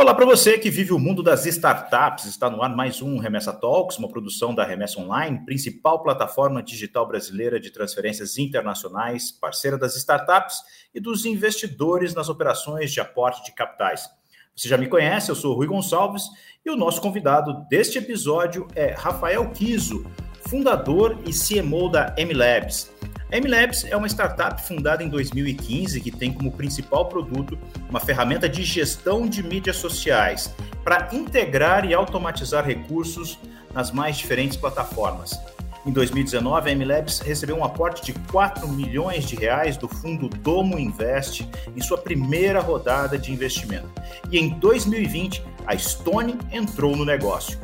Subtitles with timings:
[0.00, 2.24] Olá para você que vive o mundo das startups.
[2.24, 7.04] Está no ar mais um Remessa Talks, uma produção da Remessa Online, principal plataforma digital
[7.04, 10.62] brasileira de transferências internacionais, parceira das startups
[10.94, 14.08] e dos investidores nas operações de aporte de capitais.
[14.54, 16.28] Você já me conhece, eu sou Rui Gonçalves
[16.64, 20.06] e o nosso convidado deste episódio é Rafael Kiso,
[20.48, 22.90] fundador e CMO da MLabs.
[23.30, 27.58] A MLabs é uma startup fundada em 2015 que tem como principal produto
[27.90, 33.38] uma ferramenta de gestão de mídias sociais para integrar e automatizar recursos
[33.74, 35.38] nas mais diferentes plataformas.
[35.84, 40.78] Em 2019, a MLabs recebeu um aporte de 4 milhões de reais do fundo Domo
[40.78, 43.90] Invest em sua primeira rodada de investimento.
[44.30, 47.58] E em 2020, a Stone entrou no negócio.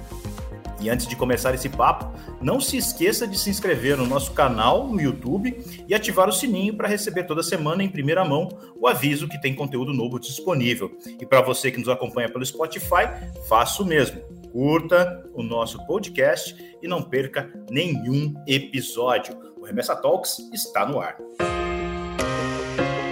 [0.81, 4.87] E antes de começar esse papo, não se esqueça de se inscrever no nosso canal
[4.87, 5.57] no YouTube
[5.89, 9.55] e ativar o sininho para receber toda semana em primeira mão o aviso que tem
[9.55, 10.97] conteúdo novo disponível.
[11.21, 13.09] E para você que nos acompanha pelo Spotify,
[13.49, 14.21] faça o mesmo.
[14.53, 19.37] Curta o nosso podcast e não perca nenhum episódio.
[19.59, 21.17] O Remessa Talks está no ar.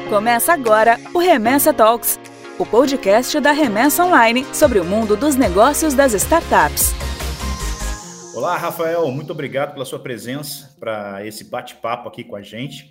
[0.09, 2.21] Começa agora o Remessa Talks,
[2.59, 7.02] o podcast da Remessa Online sobre o mundo dos negócios das startups.
[8.35, 12.91] Olá, Rafael, muito obrigado pela sua presença para esse bate-papo aqui com a gente.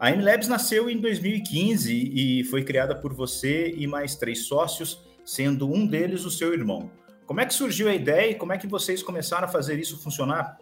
[0.00, 5.72] A MLabs nasceu em 2015 e foi criada por você e mais três sócios, sendo
[5.72, 6.90] um deles o seu irmão.
[7.24, 10.02] Como é que surgiu a ideia e como é que vocês começaram a fazer isso
[10.02, 10.58] funcionar?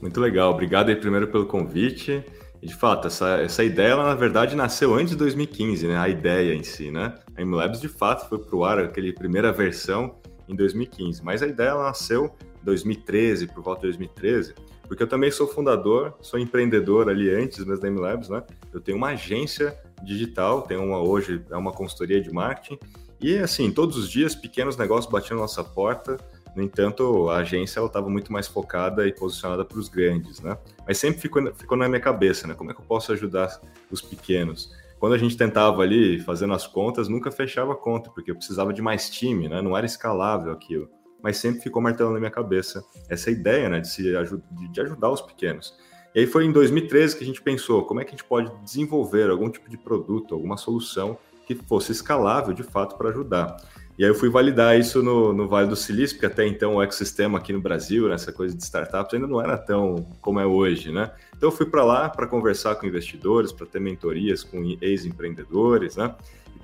[0.00, 2.24] Muito legal, obrigado aí primeiro pelo convite.
[2.62, 5.98] De fato, essa, essa ideia, ela, na verdade, nasceu antes de 2015, né?
[5.98, 7.14] A ideia em si, né?
[7.36, 11.22] A MLabs, de fato, foi para o ar, aquele primeira versão, em 2015.
[11.22, 14.54] Mas a ideia nasceu 2013, por volta de 2013,
[14.86, 18.42] porque eu também sou fundador, sou empreendedor ali antes mesmo da MLabs, né?
[18.72, 22.78] Eu tenho uma agência digital, tenho uma hoje, é uma consultoria de marketing,
[23.20, 26.18] e assim, todos os dias pequenos negócios batiam na nossa porta,
[26.56, 30.58] no entanto, a agência estava muito mais focada e posicionada para os grandes, né?
[30.84, 32.54] Mas sempre ficou, ficou na minha cabeça, né?
[32.54, 33.60] Como é que eu posso ajudar
[33.90, 34.72] os pequenos?
[34.98, 38.72] Quando a gente tentava ali, fazendo as contas, nunca fechava a conta, porque eu precisava
[38.72, 39.62] de mais time, né?
[39.62, 40.90] Não era escalável aquilo
[41.22, 45.20] mas sempre ficou martelando na minha cabeça essa ideia né, de, se de ajudar os
[45.20, 45.74] pequenos.
[46.14, 48.52] E aí foi em 2013 que a gente pensou como é que a gente pode
[48.64, 51.16] desenvolver algum tipo de produto, alguma solução
[51.46, 53.56] que fosse escalável de fato para ajudar.
[54.00, 56.82] E aí eu fui validar isso no, no Vale do Silício, porque até então o
[56.82, 60.90] ecossistema aqui no Brasil, nessa coisa de startups, ainda não era tão como é hoje,
[60.90, 61.12] né?
[61.36, 66.14] Então eu fui para lá para conversar com investidores, para ter mentorias com ex-empreendedores, né?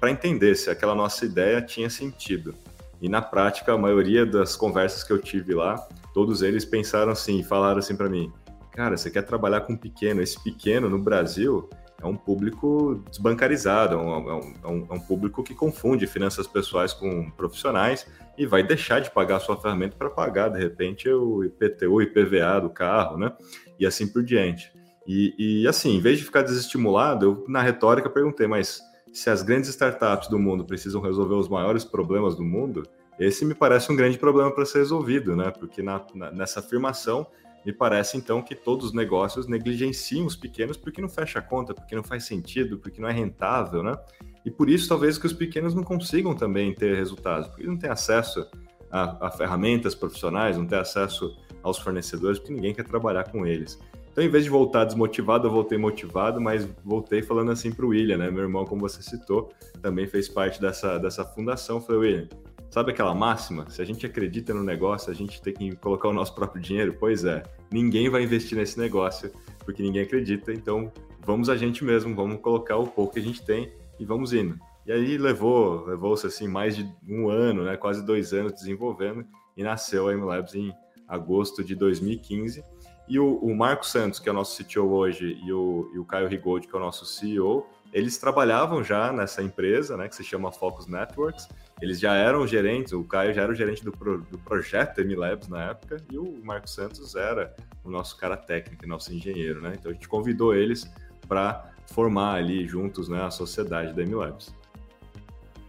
[0.00, 2.54] Para entender se aquela nossa ideia tinha sentido.
[3.00, 5.76] E na prática, a maioria das conversas que eu tive lá,
[6.14, 8.32] todos eles pensaram assim, falaram assim para mim:
[8.72, 10.22] "Cara, você quer trabalhar com pequeno?
[10.22, 11.68] Esse pequeno no Brasil
[12.02, 16.46] é um público desbancarizado, é, é um, é um, é um público que confunde finanças
[16.46, 18.06] pessoais com profissionais
[18.36, 22.60] e vai deixar de pagar a sua ferramenta para pagar, de repente, o IPTU, IPVA
[22.60, 23.32] do carro, né?
[23.78, 24.70] E assim por diante.
[25.06, 28.82] E, e assim, em vez de ficar desestimulado, eu na retórica perguntei, mas
[29.16, 32.82] se as grandes startups do mundo precisam resolver os maiores problemas do mundo,
[33.18, 35.50] esse me parece um grande problema para ser resolvido, né?
[35.50, 37.26] Porque na, na, nessa afirmação
[37.64, 41.72] me parece então que todos os negócios negligenciam os pequenos porque não fecha a conta,
[41.72, 43.96] porque não faz sentido, porque não é rentável, né?
[44.44, 47.88] E por isso talvez que os pequenos não consigam também ter resultados, porque não têm
[47.88, 48.46] acesso
[48.90, 53.78] a, a ferramentas profissionais, não têm acesso aos fornecedores, porque ninguém quer trabalhar com eles.
[54.16, 57.90] Então, em vez de voltar desmotivado, eu voltei motivado, mas voltei falando assim para o
[57.90, 58.30] William, né?
[58.30, 61.82] Meu irmão, como você citou, também fez parte dessa, dessa fundação.
[61.82, 62.28] Falei, William,
[62.70, 63.68] sabe aquela máxima?
[63.68, 66.96] Se a gente acredita no negócio, a gente tem que colocar o nosso próprio dinheiro?
[66.98, 69.30] Pois é, ninguém vai investir nesse negócio
[69.66, 70.90] porque ninguém acredita, então
[71.22, 74.58] vamos a gente mesmo, vamos colocar o pouco que a gente tem e vamos indo.
[74.86, 79.62] E aí levou, levou-se assim mais de um ano, né, quase dois anos desenvolvendo e
[79.62, 80.72] nasceu a MLabs em
[81.06, 82.64] agosto de 2015
[83.08, 86.04] e o, o Marco Santos, que é o nosso CTO hoje, e o, e o
[86.04, 90.24] Caio Rigold, que é o nosso CEO, eles trabalhavam já nessa empresa, né, que se
[90.24, 91.48] chama Focus Networks.
[91.80, 95.48] Eles já eram gerentes, o Caio já era o gerente do, pro, do projeto MLabs
[95.48, 97.54] na época, e o Marco Santos era
[97.84, 99.74] o nosso cara técnico, nosso engenheiro, né?
[99.78, 100.90] Então a gente convidou eles
[101.28, 104.52] para formar ali juntos né, a sociedade da MLabs.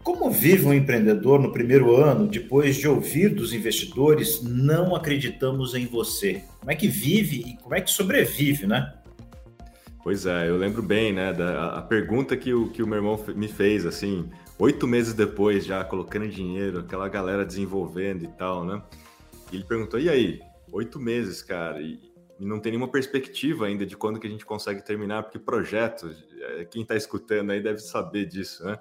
[0.07, 5.85] Como vive um empreendedor no primeiro ano, depois de ouvir dos investidores, não acreditamos em
[5.85, 6.45] você?
[6.61, 8.93] Como é que vive e como é que sobrevive, né?
[10.01, 13.21] Pois é, eu lembro bem, né, da a pergunta que o, que o meu irmão
[13.35, 18.81] me fez, assim, oito meses depois, já colocando dinheiro, aquela galera desenvolvendo e tal, né?
[19.51, 20.39] E ele perguntou, e aí?
[20.71, 21.99] Oito meses, cara, e,
[22.39, 26.25] e não tem nenhuma perspectiva ainda de quando que a gente consegue terminar, porque projetos,
[26.39, 28.79] é, quem está escutando aí deve saber disso, né?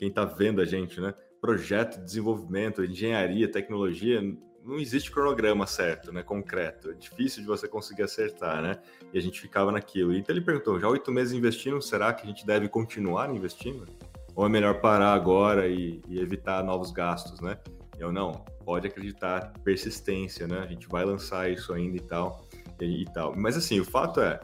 [0.00, 1.12] Quem está vendo a gente, né?
[1.42, 4.22] projeto de desenvolvimento, engenharia, tecnologia,
[4.64, 6.90] não existe cronograma certo, né, concreto.
[6.90, 8.78] É difícil de você conseguir acertar, né?
[9.12, 10.14] E a gente ficava naquilo.
[10.14, 13.86] Então ele perguntou: já oito meses investindo, será que a gente deve continuar investindo?
[14.34, 17.58] Ou é melhor parar agora e, e evitar novos gastos, né?
[17.98, 18.32] Eu não,
[18.64, 20.60] pode acreditar, persistência, né?
[20.60, 22.46] A gente vai lançar isso ainda e tal,
[22.80, 23.34] e, e tal.
[23.36, 24.40] Mas assim, o fato é,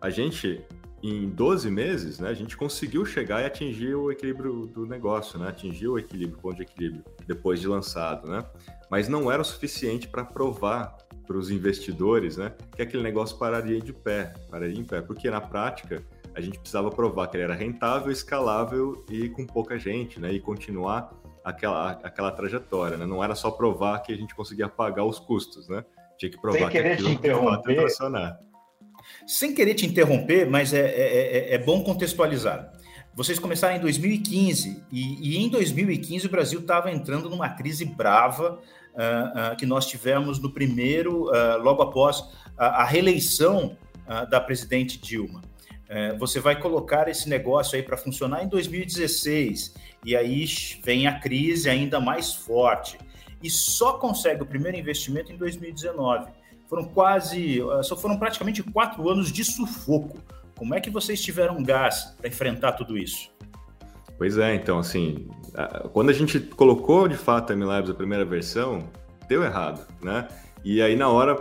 [0.00, 0.64] a gente
[1.02, 5.48] em 12 meses, né, a gente conseguiu chegar e atingir o equilíbrio do negócio, né?
[5.48, 8.44] Atingir o equilíbrio, o ponto de equilíbrio, depois de lançado, né?
[8.90, 13.80] Mas não era o suficiente para provar para os investidores, né, que aquele negócio pararia
[13.80, 16.02] de pé, pararia em pé, porque na prática
[16.34, 20.40] a gente precisava provar que ele era rentável, escalável e com pouca gente, né, e
[20.40, 21.12] continuar
[21.44, 23.06] aquela, aquela trajetória, né?
[23.06, 25.84] Não era só provar que a gente conseguia pagar os custos, né?
[26.18, 27.88] Tinha que provar que aquilo te interromper,
[29.26, 32.72] sem querer te interromper, mas é, é, é, é bom contextualizar.
[33.14, 38.60] Vocês começaram em 2015 e, e em 2015 o Brasil estava entrando numa crise brava
[38.94, 42.24] uh, uh, que nós tivemos no primeiro, uh, logo após
[42.56, 43.76] a, a reeleição
[44.28, 45.40] da presidente Dilma.
[46.18, 49.72] você vai colocar esse negócio aí para funcionar em 2016
[50.04, 50.46] e aí
[50.82, 52.98] vem a crise ainda mais forte
[53.40, 56.28] e só consegue o primeiro investimento em 2019.
[56.70, 60.18] Foram quase, eh, só foram praticamente quatro anos de sufoco.
[60.56, 63.28] Como é que vocês tiveram gás para enfrentar tudo isso?
[64.16, 65.28] Pois é, então, assim,
[65.92, 68.88] quando a gente colocou de fato a MLabs a primeira versão,
[69.28, 70.28] deu errado, né?
[70.62, 71.36] E aí na hora,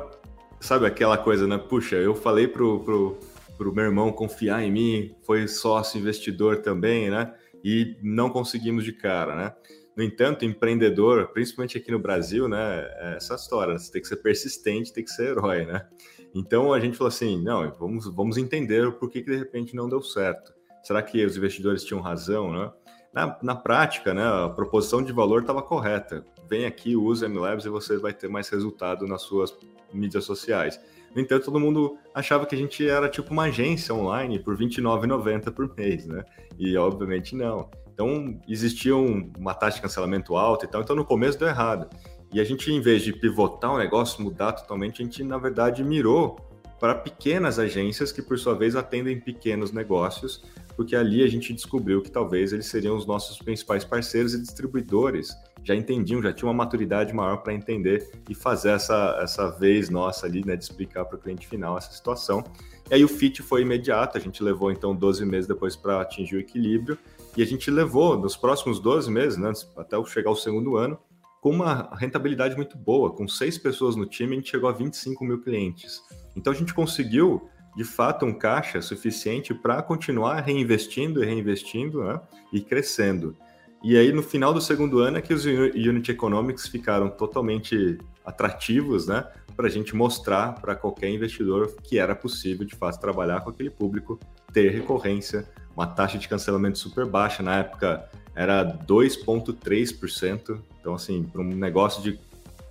[0.59, 1.57] sabe aquela coisa, né?
[1.57, 3.19] Puxa, eu falei pro, pro,
[3.57, 7.33] pro meu irmão confiar em mim, foi sócio investidor também, né?
[7.63, 9.53] E não conseguimos de cara, né?
[9.95, 14.18] No entanto, empreendedor, principalmente aqui no Brasil, né, é essa história, você tem que ser
[14.18, 15.86] persistente, tem que ser herói, né?
[16.33, 19.89] Então a gente falou assim, não, vamos, vamos entender o porquê que de repente não
[19.89, 20.53] deu certo.
[20.83, 22.71] Será que os investidores tinham razão, né?
[23.13, 26.24] Na, na prática, né, a proposição de valor estava correta.
[26.47, 29.56] Vem aqui, use MLabs e você vai ter mais resultado nas suas
[29.91, 30.80] mídias sociais.
[31.13, 35.51] No entanto, todo mundo achava que a gente era tipo uma agência online por R$29,90
[35.51, 36.24] por mês, né?
[36.57, 37.69] E obviamente não.
[38.00, 41.90] Então, existia uma taxa de cancelamento alta e tal, então no começo deu errado.
[42.31, 45.84] E a gente, em vez de pivotar o negócio, mudar totalmente, a gente, na verdade,
[45.84, 46.38] mirou
[46.80, 50.42] para pequenas agências que, por sua vez, atendem pequenos negócios,
[50.78, 55.36] porque ali a gente descobriu que talvez eles seriam os nossos principais parceiros e distribuidores.
[55.63, 60.25] Já entendiam, já tinham uma maturidade maior para entender e fazer essa, essa vez nossa
[60.25, 62.44] ali, né, de explicar para o cliente final essa situação.
[62.89, 66.38] E aí o fit foi imediato, a gente levou então 12 meses depois para atingir
[66.38, 66.97] o equilíbrio,
[67.38, 70.97] e a gente levou nos próximos 12 meses, né, até chegar ao segundo ano,
[71.41, 73.12] com uma rentabilidade muito boa.
[73.12, 76.01] Com seis pessoas no time, a gente chegou a 25 mil clientes.
[76.35, 82.19] Então a gente conseguiu, de fato, um caixa suficiente para continuar reinvestindo e reinvestindo né,
[82.51, 83.38] e crescendo.
[83.81, 89.07] E aí, no final do segundo ano, é que os Unit Economics ficaram totalmente atrativos,
[89.07, 89.25] né?
[89.55, 93.69] Para a gente mostrar para qualquer investidor que era possível, de fato, trabalhar com aquele
[93.69, 94.19] público,
[94.53, 97.41] ter recorrência, uma taxa de cancelamento super baixa.
[97.41, 100.59] Na época era 2,3%.
[100.79, 102.19] Então, assim, para um negócio de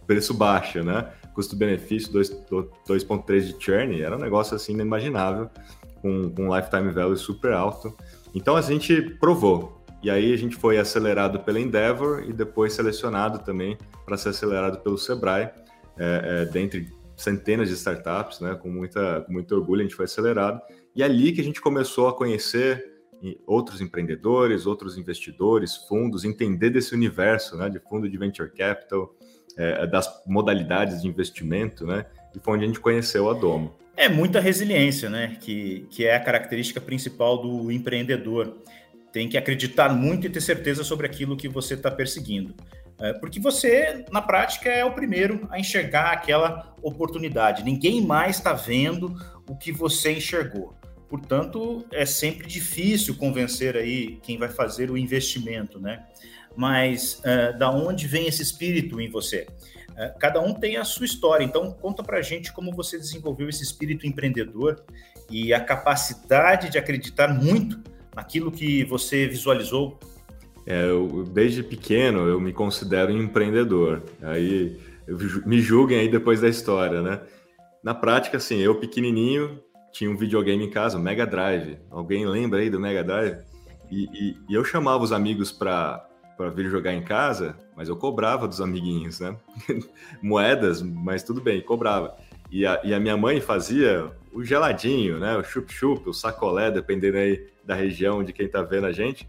[0.07, 1.07] preço baixo, né?
[1.35, 5.49] Custo-benefício 2,3% de churn, era um negócio assim inimaginável,
[6.01, 7.95] com, um lifetime value super alto.
[8.35, 9.78] Então a gente provou.
[10.03, 14.79] E aí a gente foi acelerado pela Endeavor e depois selecionado também para ser acelerado
[14.81, 15.51] pelo Sebrae,
[15.99, 18.55] é, é, dentre centenas de startups, né?
[18.55, 20.61] Com, muita, com muito orgulho a gente foi acelerado.
[20.95, 22.99] E é ali que a gente começou a conhecer
[23.47, 29.13] outros empreendedores, outros investidores, fundos, entender desse universo né, de fundo de venture capital,
[29.57, 32.07] é, das modalidades de investimento, né?
[32.35, 33.75] E foi onde a gente conheceu a Domo.
[33.97, 35.37] É muita resiliência, né?
[35.41, 38.59] Que, que é a característica principal do empreendedor.
[39.19, 42.55] Tem que acreditar muito e ter certeza sobre aquilo que você está perseguindo.
[43.01, 47.65] É, porque você, na prática, é o primeiro a enxergar aquela oportunidade.
[47.65, 49.17] Ninguém mais está vendo
[49.49, 50.73] o que você enxergou.
[51.09, 56.07] Portanto, é sempre difícil convencer aí quem vai fazer o investimento, né?
[56.55, 59.49] Mas uh, da onde vem esse espírito em você?
[59.91, 61.43] Uh, cada um tem a sua história.
[61.43, 64.85] Então, conta para gente como você desenvolveu esse espírito empreendedor
[65.29, 67.83] e a capacidade de acreditar muito
[68.19, 69.97] naquilo que você visualizou.
[70.67, 74.03] É, eu, desde pequeno eu me considero empreendedor.
[74.21, 74.77] Aí
[75.47, 77.21] me julguem aí depois da história, né?
[77.83, 79.61] Na prática, assim, eu pequenininho
[79.93, 81.79] tinha um videogame em casa, o Mega Drive.
[81.91, 83.39] Alguém lembra aí do Mega Drive?
[83.89, 86.05] E, e, e eu chamava os amigos para
[86.55, 89.37] vir jogar em casa, mas eu cobrava dos amiguinhos, né?
[90.21, 92.17] Moedas, mas tudo bem, cobrava.
[92.51, 95.37] E a, e a minha mãe fazia o geladinho, né?
[95.37, 99.29] O chup-chup, o sacolé, dependendo aí da região de quem tá vendo a gente.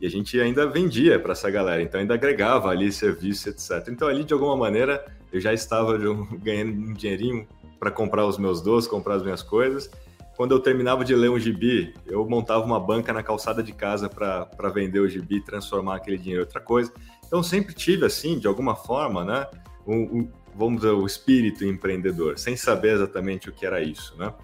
[0.00, 3.88] E a gente ainda vendia para essa galera, então ainda agregava ali serviço, etc.
[3.88, 5.96] Então ali, de alguma maneira, eu já estava
[6.42, 7.46] ganhando um dinheirinho
[7.78, 9.88] para comprar os meus doces, comprar as minhas coisas.
[10.36, 14.06] Quando eu terminava de ler um gibi, eu montava uma banca na calçada de casa
[14.06, 16.92] para vender o gibi, transformar aquele dinheiro em outra coisa.
[17.24, 19.46] Então sempre tive assim, de alguma forma, né,
[19.86, 24.34] um, um, vamos dizer, o espírito empreendedor, sem saber exatamente o que era isso, né?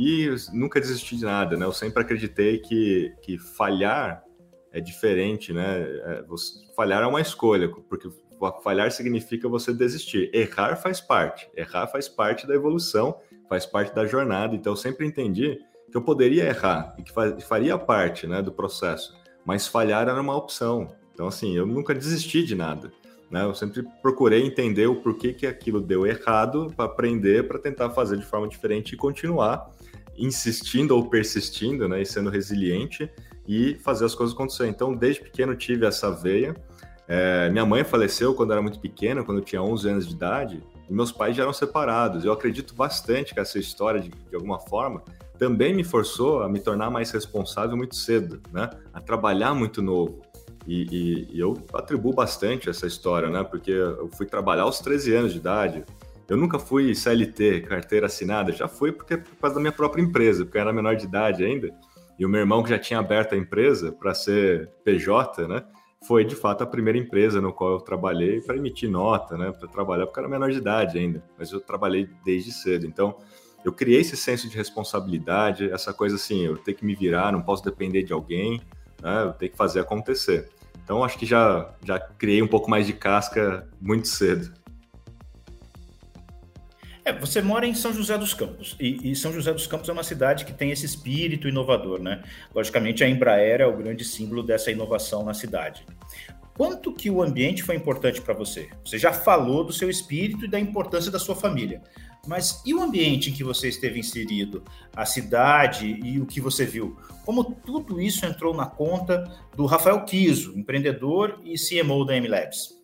[0.00, 1.66] E nunca desisti de nada, né?
[1.66, 4.24] Eu sempre acreditei que, que falhar
[4.72, 5.78] é diferente, né?
[5.82, 8.08] É, você, falhar é uma escolha, porque
[8.64, 10.30] falhar significa você desistir.
[10.32, 11.50] Errar faz parte.
[11.54, 14.56] Errar faz parte da evolução, faz parte da jornada.
[14.56, 15.58] Então, eu sempre entendi
[15.90, 17.12] que eu poderia errar e que
[17.44, 19.14] faria parte né, do processo,
[19.44, 20.88] mas falhar era uma opção.
[21.12, 22.90] Então, assim, eu nunca desisti de nada.
[23.30, 23.44] Né?
[23.44, 28.16] Eu sempre procurei entender o porquê que aquilo deu errado para aprender, para tentar fazer
[28.16, 29.70] de forma diferente e continuar
[30.20, 33.10] insistindo ou persistindo, né, e sendo resiliente
[33.48, 34.68] e fazer as coisas acontecer.
[34.68, 36.54] Então, desde pequeno tive essa veia.
[37.08, 40.62] É, minha mãe faleceu quando era muito pequena, quando eu tinha 11 anos de idade,
[40.88, 42.24] e meus pais já eram separados.
[42.24, 45.02] Eu acredito bastante que essa história, de, de alguma forma,
[45.38, 48.68] também me forçou a me tornar mais responsável muito cedo, né?
[48.92, 50.20] A trabalhar muito novo.
[50.66, 53.42] E, e, e, eu atribuo bastante essa história, né?
[53.42, 55.84] Porque eu fui trabalhar aos 13 anos de idade.
[56.30, 60.44] Eu nunca fui CLT, carteira assinada, já fui porque por causa da minha própria empresa,
[60.44, 61.74] porque eu era menor de idade ainda.
[62.16, 65.64] E o meu irmão, que já tinha aberto a empresa para ser PJ, né?
[66.06, 69.50] Foi de fato a primeira empresa no qual eu trabalhei para emitir nota, né?
[69.50, 72.86] Para trabalhar, porque eu era menor de idade ainda, mas eu trabalhei desde cedo.
[72.86, 73.16] Então,
[73.64, 77.42] eu criei esse senso de responsabilidade, essa coisa assim, eu tenho que me virar, não
[77.42, 78.60] posso depender de alguém,
[79.02, 79.24] né?
[79.24, 80.48] Eu tenho que fazer acontecer.
[80.84, 84.59] Então, acho que já, já criei um pouco mais de casca muito cedo.
[87.10, 89.92] É, você mora em São José dos Campos, e, e, São José dos Campos é
[89.92, 92.22] uma cidade que tem esse espírito inovador, né?
[92.54, 95.84] Logicamente, a Embraer é o grande símbolo dessa inovação na cidade.
[96.56, 98.68] Quanto que o ambiente foi importante para você?
[98.84, 101.82] Você já falou do seu espírito e da importância da sua família,
[102.28, 104.62] mas e o ambiente em que você esteve inserido?
[104.94, 106.96] A cidade e o que você viu?
[107.24, 109.24] Como tudo isso entrou na conta
[109.56, 112.78] do Rafael Kiso, empreendedor e CMO da MLabs?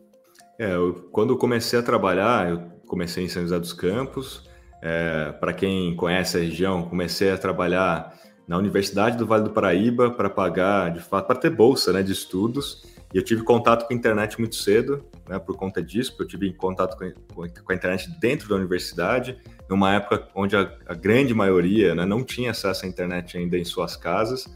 [0.58, 4.48] É, eu, quando eu comecei a trabalhar, eu comecei em São José dos Campos.
[4.82, 8.14] É, para quem conhece a região, comecei a trabalhar
[8.46, 12.12] na Universidade do Vale do Paraíba para pagar, de fato, para ter bolsa né, de
[12.12, 12.84] estudos.
[13.12, 16.40] E eu tive contato com a internet muito cedo, né, por conta disso, porque eu
[16.40, 16.96] tive contato
[17.34, 19.36] com, a internet dentro da universidade,
[19.68, 23.64] numa época onde a, a grande maioria né, não tinha acesso à internet ainda em
[23.64, 24.46] suas casas.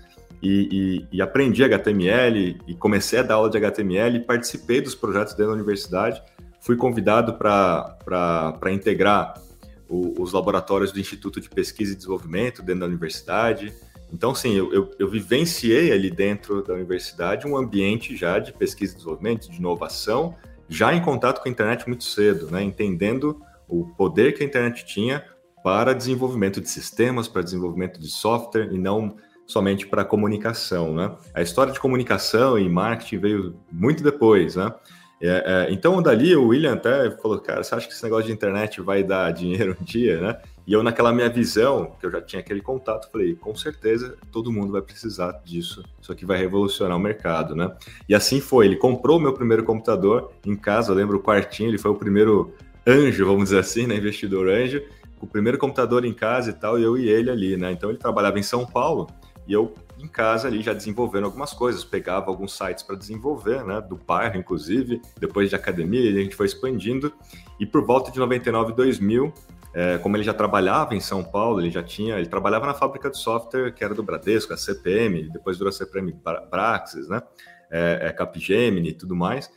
[0.43, 5.35] E, e, e, aprendi HTML e comecei a dar aula de HTML, participei dos projetos
[5.35, 6.23] dentro da universidade
[6.61, 9.41] Fui convidado para integrar
[9.89, 13.75] o, os laboratórios do Instituto de Pesquisa e Desenvolvimento dentro da universidade.
[14.13, 18.93] Então, sim, eu, eu, eu, vivenciei ali dentro da universidade um ambiente já de pesquisa
[18.93, 20.35] e desenvolvimento, de inovação,
[20.69, 22.63] já em contato com a internet muito cedo, né?
[22.63, 25.25] entendendo o poder que a internet tinha
[25.63, 30.95] para desenvolvimento de sistemas, para desenvolvimento de software e não somente para comunicação.
[30.95, 31.15] Né?
[31.35, 34.57] A história de comunicação e marketing veio muito depois.
[34.57, 34.73] Né?
[35.21, 38.33] É, é, então, dali, o William até falou, cara, você acha que esse negócio de
[38.33, 40.41] internet vai dar dinheiro um dia, né?
[40.67, 44.53] E eu, naquela minha visão, que eu já tinha aquele contato, falei, com certeza, todo
[44.53, 45.83] mundo vai precisar disso.
[46.01, 47.75] Isso aqui vai revolucionar o mercado, né?
[48.09, 48.67] E assim foi.
[48.67, 51.97] Ele comprou o meu primeiro computador em casa, eu lembro o quartinho, ele foi o
[51.97, 52.55] primeiro
[52.87, 53.97] anjo, vamos dizer assim, né?
[53.97, 54.83] Investidor anjo.
[55.21, 57.73] O primeiro computador em casa e tal, eu e ele ali, né?
[57.73, 59.09] Então, ele trabalhava em São Paulo
[59.47, 63.81] e eu em casa ali já desenvolvendo algumas coisas, pegava alguns sites para desenvolver, né,
[63.81, 67.13] do bairro inclusive, depois de academia, a gente foi expandindo
[67.59, 69.33] e por volta de 99 2000,
[69.73, 73.11] é, como ele já trabalhava em São Paulo, ele já tinha, ele trabalhava na fábrica
[73.11, 76.13] de software que era do Bradesco, a CPM, depois virou a CPM
[76.51, 77.23] Praxis, né,
[77.71, 79.51] é, é Capgemini e tudo mais.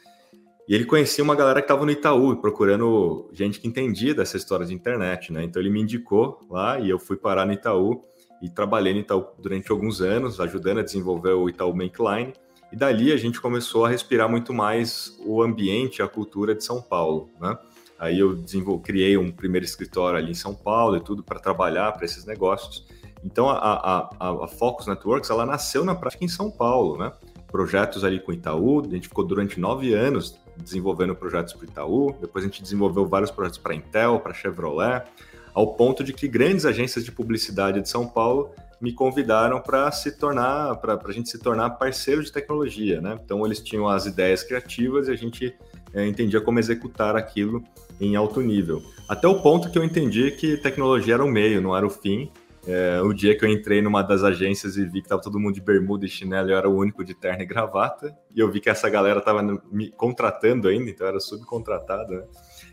[0.68, 4.66] E ele conhecia uma galera que estava no Itaú, procurando gente que entendia dessa história
[4.66, 5.44] de internet, né?
[5.44, 8.06] Então ele me indicou lá e eu fui parar no Itaú
[8.44, 12.34] e trabalhei no Itaú durante alguns anos, ajudando a desenvolver o Itaú Bankline.
[12.74, 16.82] E dali a gente começou a respirar muito mais o ambiente, a cultura de São
[16.82, 17.58] Paulo, né?
[17.98, 18.44] Aí eu
[18.84, 22.86] criei um primeiro escritório ali em São Paulo e tudo para trabalhar para esses negócios.
[23.24, 24.10] Então a, a,
[24.44, 27.14] a, Focus Networks ela nasceu na prática em São Paulo, né?
[27.50, 31.70] Projetos ali com o Itaú, a gente ficou durante nove anos desenvolvendo projetos para o
[31.70, 35.06] Itaú, depois a gente desenvolveu vários projetos para Intel, para Chevrolet,
[35.54, 40.18] ao ponto de que grandes agências de publicidade de São Paulo me convidaram para se
[40.18, 43.18] tornar, para a gente se tornar parceiro de tecnologia, né?
[43.24, 45.56] Então eles tinham as ideias criativas e a gente
[45.94, 47.64] é, entendia como executar aquilo
[48.02, 48.82] em alto nível.
[49.08, 52.32] Até o ponto que eu entendi que tecnologia era o meio, não era o fim,
[52.66, 55.54] É, o dia que eu entrei numa das agências e vi que tava todo mundo
[55.54, 58.62] de bermuda e chinelo, eu era o único de terno e gravata, e eu vi
[58.62, 62.24] que essa galera tava me contratando ainda, então eu era subcontratado, né?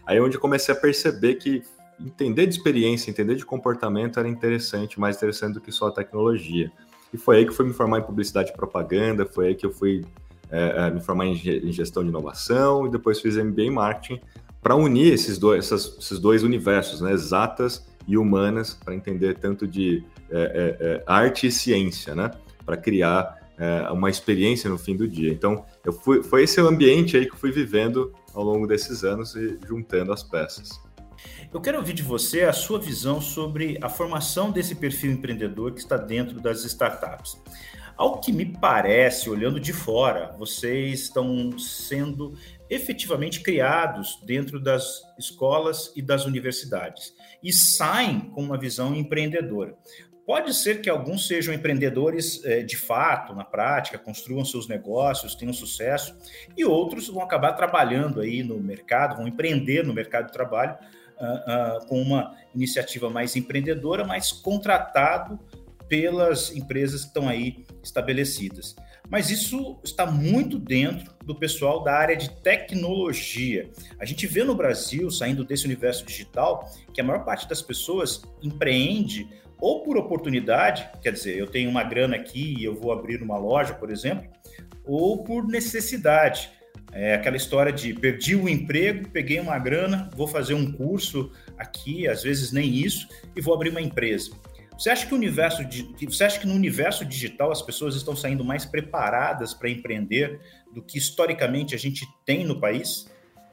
[0.07, 1.65] Aí é onde comecei a perceber que
[2.05, 6.71] entender de experiência, entender de comportamento era interessante, mais interessante do que só a tecnologia.
[7.13, 9.67] E foi aí que eu fui me formar em publicidade e propaganda, foi aí que
[9.67, 10.05] eu fui
[10.51, 14.21] é, me formar em gestão de inovação e depois fiz MBA em marketing
[14.63, 19.67] para unir esses dois, essas, esses dois universos, né, exatas e humanas, para entender tanto
[19.67, 22.31] de é, é, é arte e ciência, né,
[22.65, 25.31] para criar é, uma experiência no fim do dia.
[25.31, 29.35] Então, eu fui, foi esse ambiente aí que eu fui vivendo ao longo desses anos
[29.35, 30.81] e juntando as peças.
[31.53, 35.81] Eu quero ouvir de você a sua visão sobre a formação desse perfil empreendedor que
[35.81, 37.41] está dentro das startups.
[37.97, 42.35] Ao que me parece, olhando de fora, vocês estão sendo
[42.71, 47.13] efetivamente criados dentro das escolas e das universidades
[47.43, 49.77] e saem com uma visão empreendedora.
[50.25, 55.53] Pode ser que alguns sejam empreendedores é, de fato, na prática, construam seus negócios, tenham
[55.53, 56.17] sucesso,
[56.57, 60.79] e outros vão acabar trabalhando aí no mercado, vão empreender no mercado de trabalho
[61.21, 65.39] uh, uh, com uma iniciativa mais empreendedora, mas contratado
[65.89, 68.77] pelas empresas que estão aí estabelecidas.
[69.11, 73.69] Mas isso está muito dentro do pessoal da área de tecnologia.
[73.99, 78.23] A gente vê no Brasil, saindo desse universo digital, que a maior parte das pessoas
[78.41, 79.29] empreende
[79.61, 83.37] ou por oportunidade, quer dizer, eu tenho uma grana aqui e eu vou abrir uma
[83.37, 84.31] loja, por exemplo,
[84.85, 86.51] ou por necessidade.
[86.93, 92.09] É aquela história de perdi o emprego, peguei uma grana, vou fazer um curso aqui,
[92.09, 94.31] às vezes nem isso, e vou abrir uma empresa.
[94.77, 95.63] Você acha que o universo
[96.09, 100.41] você acha que no universo digital as pessoas estão saindo mais preparadas para empreender
[100.73, 103.07] do que historicamente a gente tem no país?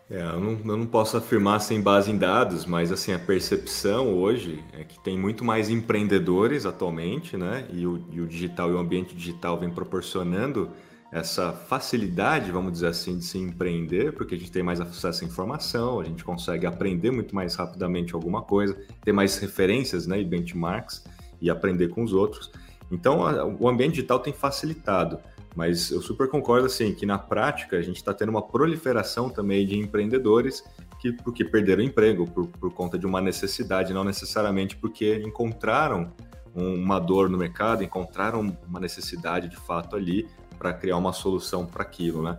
[0.09, 4.13] É, eu, não, eu, não, posso afirmar sem base em dados, mas assim a percepção
[4.13, 7.67] hoje é que tem muito mais empreendedores atualmente, né?
[7.73, 10.71] E o, e o digital e o ambiente digital vem proporcionando
[11.11, 15.27] essa facilidade, vamos dizer assim, de se empreender, porque a gente tem mais acesso à
[15.27, 20.25] informação, a gente consegue aprender muito mais rapidamente alguma coisa, ter mais referências né, e
[20.25, 21.05] benchmarks
[21.41, 22.51] e aprender com os outros.
[22.91, 25.19] Então, a, o ambiente digital tem facilitado,
[25.55, 29.65] mas eu super concordo assim que na prática a gente está tendo uma proliferação também
[29.65, 30.63] de empreendedores
[30.99, 36.11] que porque perderam emprego por, por conta de uma necessidade, não necessariamente porque encontraram
[36.53, 41.83] uma dor no mercado, encontraram uma necessidade de fato ali para criar uma solução para
[41.83, 42.37] aquilo, né?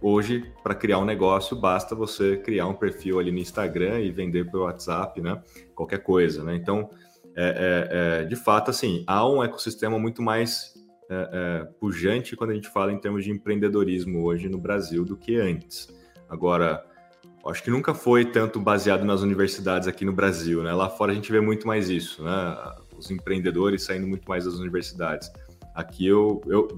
[0.00, 4.50] Hoje, para criar um negócio, basta você criar um perfil ali no Instagram e vender
[4.50, 5.40] pelo WhatsApp, né?
[5.74, 6.54] Qualquer coisa, né?
[6.54, 6.90] Então,
[7.34, 10.74] é, é, é, de fato, assim, há um ecossistema muito mais
[11.10, 15.16] é, é, pujante quando a gente fala em termos de empreendedorismo hoje no Brasil do
[15.16, 15.88] que antes.
[16.28, 16.84] Agora,
[17.46, 20.72] acho que nunca foi tanto baseado nas universidades aqui no Brasil, né?
[20.72, 22.56] Lá fora a gente vê muito mais isso, né?
[22.96, 25.30] Os empreendedores saindo muito mais das universidades.
[25.74, 26.68] Aqui eu, eu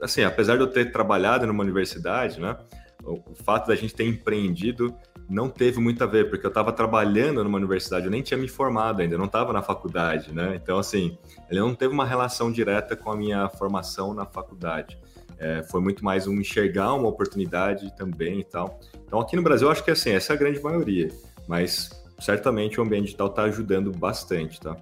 [0.00, 2.56] assim, apesar de eu ter trabalhado numa universidade, né?
[3.04, 4.94] O, fato da gente ter empreendido
[5.28, 8.46] não teve muito a ver, porque eu estava trabalhando numa universidade, eu nem tinha me
[8.46, 10.58] formado ainda, não estava na faculdade, né?
[10.62, 11.16] Então, assim,
[11.50, 14.98] ele não teve uma relação direta com a minha formação na faculdade.
[15.38, 18.78] É, foi muito mais um enxergar uma oportunidade também e tal.
[19.06, 21.08] Então, aqui no Brasil, eu acho que assim, essa é a grande maioria,
[21.48, 24.76] mas certamente o ambiente digital está ajudando bastante, tá?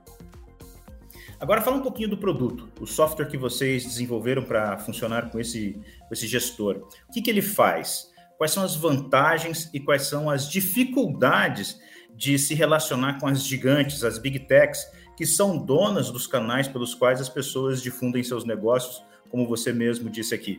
[1.40, 5.72] Agora fala um pouquinho do produto, o software que vocês desenvolveram para funcionar com esse,
[6.06, 6.86] com esse gestor.
[7.08, 8.10] O que, que ele faz?
[8.40, 11.78] quais são as vantagens e quais são as dificuldades
[12.16, 16.94] de se relacionar com as gigantes, as big techs, que são donas dos canais pelos
[16.94, 20.58] quais as pessoas difundem seus negócios, como você mesmo disse aqui.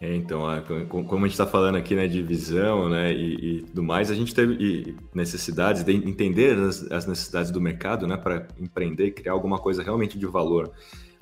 [0.00, 0.40] É, então,
[0.88, 4.14] como a gente está falando aqui né, de visão né, e, e tudo mais, a
[4.14, 9.32] gente teve necessidades de entender as, as necessidades do mercado né, para empreender e criar
[9.32, 10.72] alguma coisa realmente de valor.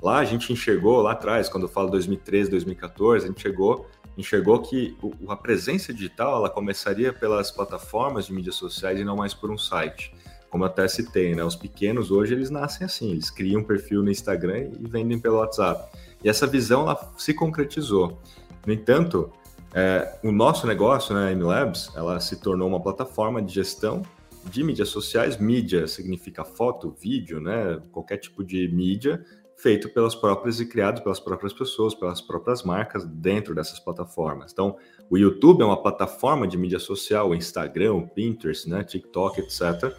[0.01, 3.85] Lá a gente enxergou, lá atrás, quando eu falo 2013, 2014, a gente chegou
[4.17, 9.33] enxergou que a presença digital ela começaria pelas plataformas de mídias sociais e não mais
[9.33, 10.13] por um site.
[10.49, 11.43] Como até citei, né?
[11.43, 15.37] Os pequenos hoje eles nascem assim, eles criam um perfil no Instagram e vendem pelo
[15.37, 15.97] WhatsApp.
[16.23, 18.19] E essa visão ela se concretizou.
[18.65, 19.31] No entanto,
[19.73, 24.01] é, o nosso negócio, né, a MLabs, ela se tornou uma plataforma de gestão
[24.45, 25.37] de mídias sociais.
[25.37, 29.23] Mídia significa foto, vídeo, né, qualquer tipo de mídia
[29.59, 34.53] feito pelas próprias e criado pelas próprias pessoas, pelas próprias marcas dentro dessas plataformas.
[34.53, 34.77] Então,
[35.09, 39.93] o YouTube é uma plataforma de mídia social, o Instagram, o Pinterest, né, TikTok, etc.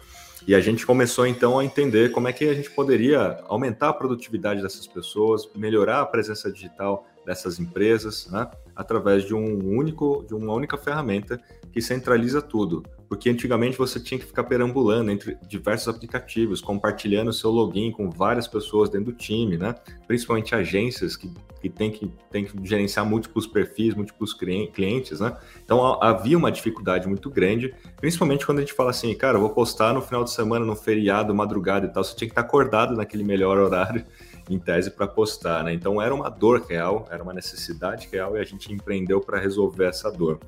[0.47, 3.93] E a gente começou então a entender como é que a gente poderia aumentar a
[3.93, 10.33] produtividade dessas pessoas, melhorar a presença digital dessas empresas, né, através de um único, de
[10.33, 11.39] uma única ferramenta
[11.71, 12.83] que centraliza tudo.
[13.07, 18.47] Porque antigamente você tinha que ficar perambulando entre diversos aplicativos, compartilhando seu login com várias
[18.47, 19.75] pessoas dentro do time, né?
[20.07, 21.29] Principalmente agências que,
[21.61, 25.35] que têm que, tem que gerenciar múltiplos perfis, múltiplos clientes, né?
[25.63, 29.93] Então havia uma dificuldade muito grande, principalmente quando a gente fala assim, cara, vou postar
[29.93, 33.23] no final de semana, no feriado, madrugada e tal, você tinha que estar acordado naquele
[33.23, 34.05] melhor horário
[34.53, 35.73] em tese para postar, né?
[35.73, 39.85] Então era uma dor real, era uma necessidade real e a gente empreendeu para resolver
[39.85, 40.39] essa dor.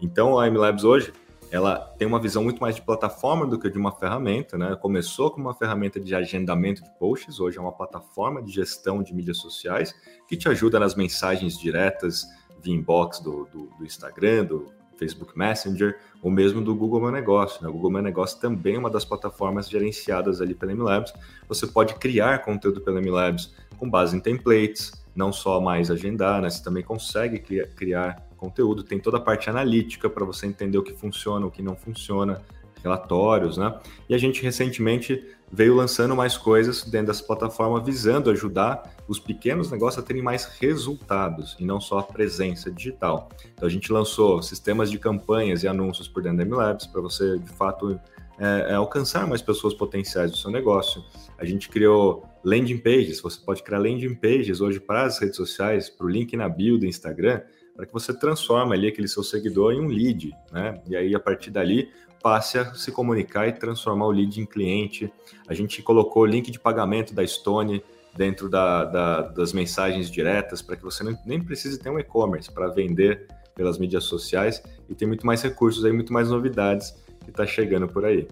[0.00, 1.12] Então a MLabs hoje
[1.50, 4.74] ela tem uma visão muito mais de plataforma do que de uma ferramenta, né?
[4.74, 9.14] Começou como uma ferramenta de agendamento de posts, hoje é uma plataforma de gestão de
[9.14, 9.94] mídias sociais
[10.26, 12.24] que te ajuda nas mensagens diretas
[12.62, 17.62] via inbox do, do, do Instagram, do Facebook Messenger, ou mesmo do Google Meu Negócio.
[17.62, 17.68] Né?
[17.68, 21.12] O Google Meu Negócio também é uma das plataformas gerenciadas ali pela MLabs.
[21.48, 26.48] Você pode criar conteúdo pela MLabs com base em templates, não só mais agendar, né?
[26.48, 30.92] Você também consegue criar conteúdo, tem toda a parte analítica para você entender o que
[30.92, 32.40] funciona, o que não funciona,
[32.82, 33.78] relatórios, né?
[34.08, 39.70] E a gente recentemente veio lançando mais coisas dentro dessa plataforma, visando ajudar os pequenos
[39.70, 43.28] negócios a terem mais resultados e não só a presença digital.
[43.54, 47.38] Então a gente lançou sistemas de campanhas e anúncios por dentro da MLabs para você
[47.38, 48.00] de fato
[48.38, 51.04] é, é, alcançar mais pessoas potenciais do seu negócio.
[51.38, 55.90] A gente criou landing pages, você pode criar landing pages hoje para as redes sociais,
[55.90, 57.42] para o link na bio do Instagram,
[57.76, 60.80] para que você transforme ali aquele seu seguidor em um lead, né?
[60.88, 61.90] E aí a partir dali
[62.22, 65.12] passe a se comunicar e transformar o lead em cliente.
[65.48, 67.82] A gente colocou o link de pagamento da Stone
[68.16, 72.68] dentro da, da, das mensagens diretas para que você nem precise ter um e-commerce para
[72.68, 77.46] vender pelas mídias sociais e tem muito mais recursos aí, muito mais novidades que está
[77.46, 78.26] chegando por aí.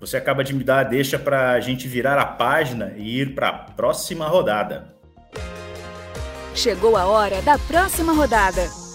[0.00, 3.34] Você acaba de me dar a deixa para a gente virar a página e ir
[3.34, 4.94] para a próxima rodada.
[6.54, 8.87] Chegou a hora da próxima rodada.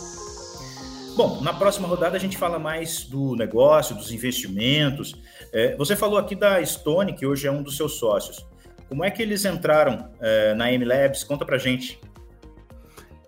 [1.15, 5.13] Bom, na próxima rodada a gente fala mais do negócio, dos investimentos.
[5.52, 8.43] É, você falou aqui da Stone, que hoje é um dos seus sócios.
[8.89, 11.23] Como é que eles entraram é, na M-Labs?
[11.23, 11.99] Conta pra gente.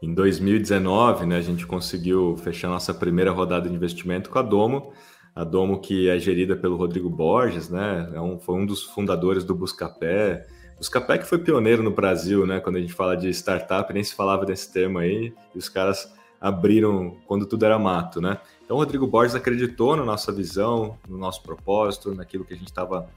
[0.01, 4.91] Em 2019, né, a gente conseguiu fechar nossa primeira rodada de investimento com a Domo.
[5.35, 9.43] A Domo, que é gerida pelo Rodrigo Borges, né, é um, foi um dos fundadores
[9.43, 10.47] do Buscapé.
[10.77, 14.15] Buscapé que foi pioneiro no Brasil, né, quando a gente fala de startup, nem se
[14.15, 18.39] falava desse termo aí, e os caras abriram quando tudo era mato, né?
[18.63, 22.67] Então, o Rodrigo Borges acreditou na nossa visão, no nosso propósito, naquilo que a gente
[22.67, 23.07] estava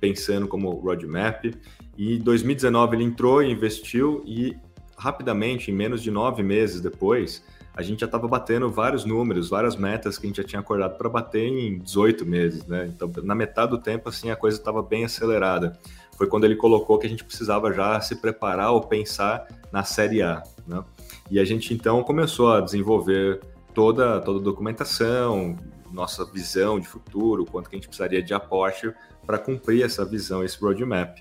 [0.00, 1.44] pensando como roadmap.
[1.96, 4.56] E em 2019 ele entrou e investiu e
[4.96, 7.42] rapidamente, em menos de nove meses depois,
[7.74, 10.98] a gente já estava batendo vários números, várias metas que a gente já tinha acordado
[10.98, 12.90] para bater em 18 meses, né?
[12.92, 15.78] Então, na metade do tempo, assim, a coisa estava bem acelerada.
[16.16, 20.20] Foi quando ele colocou que a gente precisava já se preparar ou pensar na série
[20.20, 20.82] A, né?
[21.30, 23.40] E a gente então começou a desenvolver
[23.74, 25.56] toda, toda a documentação,
[25.92, 28.92] nossa visão de futuro, quanto que a gente precisaria de aporte
[29.26, 31.18] para cumprir essa visão, esse roadmap.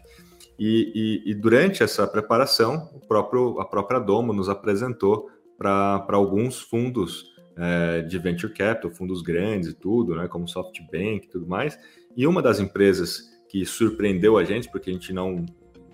[0.59, 6.59] E, e, e, durante essa preparação, o próprio, a própria Domo nos apresentou para alguns
[6.59, 11.77] fundos é, de venture capital, fundos grandes e tudo, né, como SoftBank e tudo mais.
[12.15, 15.45] E uma das empresas que surpreendeu a gente, porque a gente não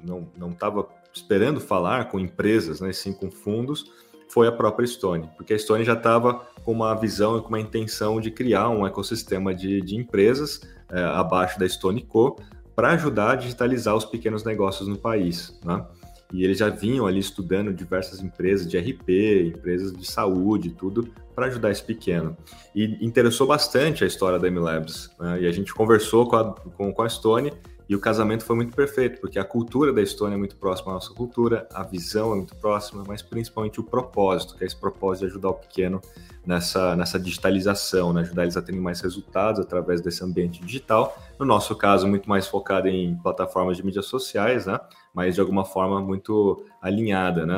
[0.03, 3.91] não estava esperando falar com empresas, né, sim com fundos,
[4.27, 7.59] foi a própria Stone, porque a Stone já estava com uma visão e com uma
[7.59, 12.37] intenção de criar um ecossistema de, de empresas é, abaixo da Stone Co.
[12.75, 15.59] para ajudar a digitalizar os pequenos negócios no país.
[15.63, 15.85] Né?
[16.33, 21.45] E eles já vinham ali estudando diversas empresas de RP, empresas de saúde, tudo, para
[21.45, 22.35] ajudar esse pequeno.
[22.73, 25.11] E interessou bastante a história da MLabs.
[25.19, 25.41] Né?
[25.41, 27.53] E a gente conversou com a, com, com a Stone
[27.87, 30.93] e o casamento foi muito perfeito, porque a cultura da Estônia é muito próxima à
[30.95, 35.25] nossa cultura, a visão é muito próxima, mas principalmente o propósito, que é esse propósito
[35.25, 36.01] de ajudar o pequeno
[36.45, 38.21] nessa, nessa digitalização, né?
[38.21, 41.17] ajudar eles a terem mais resultados através desse ambiente digital.
[41.37, 44.79] No nosso caso, muito mais focado em plataformas de mídias sociais, né?
[45.13, 47.55] mas de alguma forma muito alinhada né?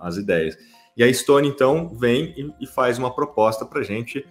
[0.00, 0.56] às ideias.
[0.96, 4.26] E a Estônia, então, vem e, e faz uma proposta para a gente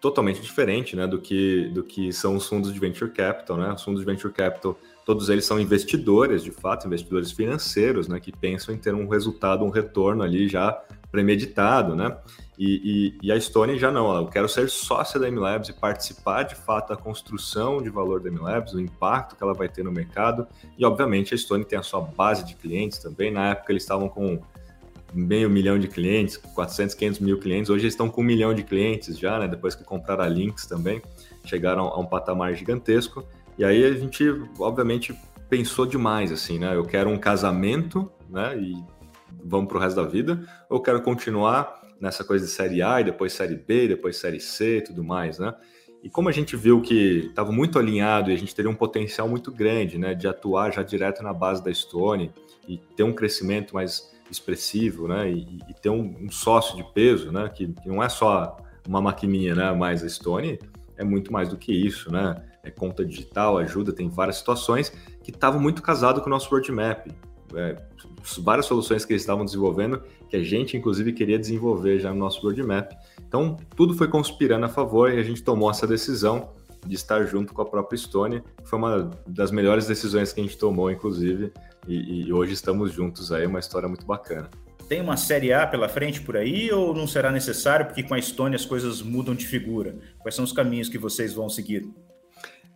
[0.00, 3.56] totalmente diferente né, do, que, do que são os fundos de venture capital.
[3.56, 3.72] Né?
[3.72, 8.32] Os fundos de venture capital, todos eles são investidores, de fato, investidores financeiros, né, que
[8.32, 10.72] pensam em ter um resultado, um retorno ali já
[11.10, 11.94] premeditado.
[11.94, 12.16] Né?
[12.58, 16.42] E, e, e a Stone já não, eu quero ser sócia da MLabs e participar
[16.42, 19.92] de fato da construção de valor da MLabs, o impacto que ela vai ter no
[19.92, 20.46] mercado.
[20.78, 23.30] E, obviamente, a Stone tem a sua base de clientes também.
[23.30, 24.40] Na época, eles estavam com
[25.12, 27.70] meio milhão de clientes, 400, 500 mil clientes.
[27.70, 29.48] Hoje eles estão com um milhão de clientes já, né?
[29.48, 31.00] Depois que compraram a Links também,
[31.44, 33.26] chegaram a um patamar gigantesco.
[33.58, 34.24] E aí a gente,
[34.58, 35.16] obviamente,
[35.48, 36.74] pensou demais, assim, né?
[36.74, 38.58] Eu quero um casamento, né?
[38.58, 38.76] E
[39.44, 43.00] vamos para o resto da vida, ou eu quero continuar nessa coisa de série A
[43.00, 45.54] e depois série B, depois série C e tudo mais, né?
[46.02, 49.28] E como a gente viu que estava muito alinhado e a gente teria um potencial
[49.28, 52.32] muito grande, né, de atuar já direto na base da Stone
[52.68, 57.30] e ter um crescimento mais expressivo, né, e, e ter um, um, sócio de peso,
[57.30, 60.58] né, que, que, não é só uma maquininha, né, mas a Stone
[60.96, 65.30] é muito mais do que isso, né, é conta digital, ajuda, tem várias situações que
[65.30, 67.06] estavam muito casado com o nosso roadmap,
[67.54, 67.76] é,
[68.38, 72.42] várias soluções que eles estavam desenvolvendo que a gente inclusive queria desenvolver já no nosso
[72.42, 72.92] roadmap.
[73.26, 76.50] Então tudo foi conspirando a favor e a gente tomou essa decisão
[76.84, 78.42] de estar junto com a própria Stone.
[78.64, 81.52] Foi uma das melhores decisões que a gente tomou, inclusive,
[81.86, 84.48] e, e hoje estamos juntos aí, uma história muito bacana.
[84.88, 88.22] Tem uma Série A pela frente por aí ou não será necessário porque com a
[88.22, 89.96] Stone as coisas mudam de figura?
[90.20, 91.88] Quais são os caminhos que vocês vão seguir?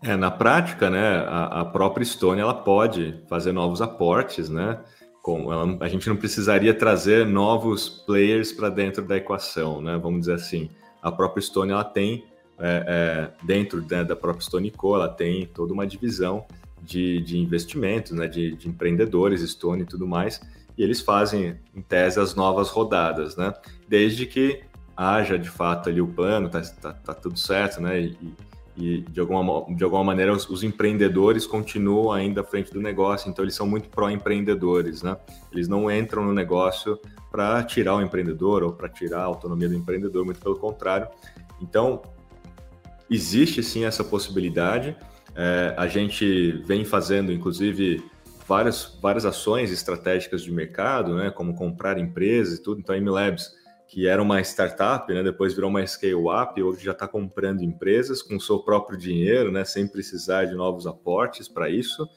[0.02, 4.80] É, na prática, né, a, a própria Stone ela pode fazer novos aportes, né?
[5.22, 9.98] Com, ela, a gente não precisaria trazer novos players para dentro da equação, né?
[10.02, 10.70] Vamos dizer assim,
[11.02, 12.24] a própria Stone ela tem
[12.58, 16.44] é, é, dentro né, da própria Stone Co, ela tem toda uma divisão
[16.82, 20.40] de, de investimentos, né, de, de, empreendedores, Stone e tudo mais,
[20.76, 23.52] e eles fazem, em tese, as novas rodadas, né,
[23.88, 24.62] desde que
[24.96, 28.34] haja de fato ali o plano, tá, tá, tá tudo certo, né, e,
[28.76, 33.30] e, de, alguma, de alguma maneira os, os, empreendedores continuam ainda à frente do negócio,
[33.30, 35.16] então eles são muito pró-empreendedores, né,
[35.52, 36.98] eles não entram no negócio
[37.30, 41.08] para tirar o empreendedor ou para tirar a autonomia do empreendedor, muito pelo contrário,
[41.60, 42.02] então
[43.10, 44.96] existe sim essa possibilidade.
[45.34, 48.02] É, a gente vem fazendo, inclusive,
[48.46, 52.80] várias, várias ações estratégicas de mercado, né, como comprar empresas e tudo.
[52.80, 53.54] Então, a MLabs,
[53.86, 58.38] que era uma startup, né, depois virou uma scale-up, hoje já está comprando empresas com
[58.40, 62.08] seu próprio dinheiro, né, sem precisar de novos aportes para isso,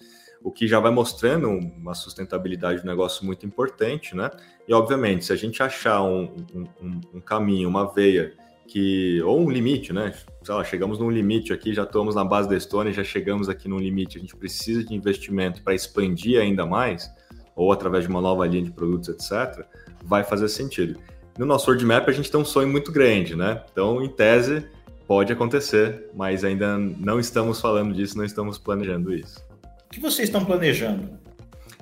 [0.42, 4.16] o que já vai mostrando uma sustentabilidade do negócio muito importante.
[4.16, 4.30] Né?
[4.68, 6.36] E, obviamente, se a gente achar um,
[6.82, 8.34] um, um caminho, uma veia
[8.68, 10.14] que ou um limite, né?
[10.44, 13.68] Sei lá, chegamos num limite aqui, já estamos na base da Estônia, já chegamos aqui
[13.68, 17.10] num limite, a gente precisa de investimento para expandir ainda mais,
[17.56, 19.66] ou através de uma nova linha de produtos, etc.,
[20.04, 21.00] vai fazer sentido.
[21.38, 23.64] No nosso roadmap, a gente tem um sonho muito grande, né?
[23.72, 24.66] Então, em tese,
[25.08, 29.40] pode acontecer, mas ainda não estamos falando disso, não estamos planejando isso.
[29.88, 31.10] O que vocês estão planejando?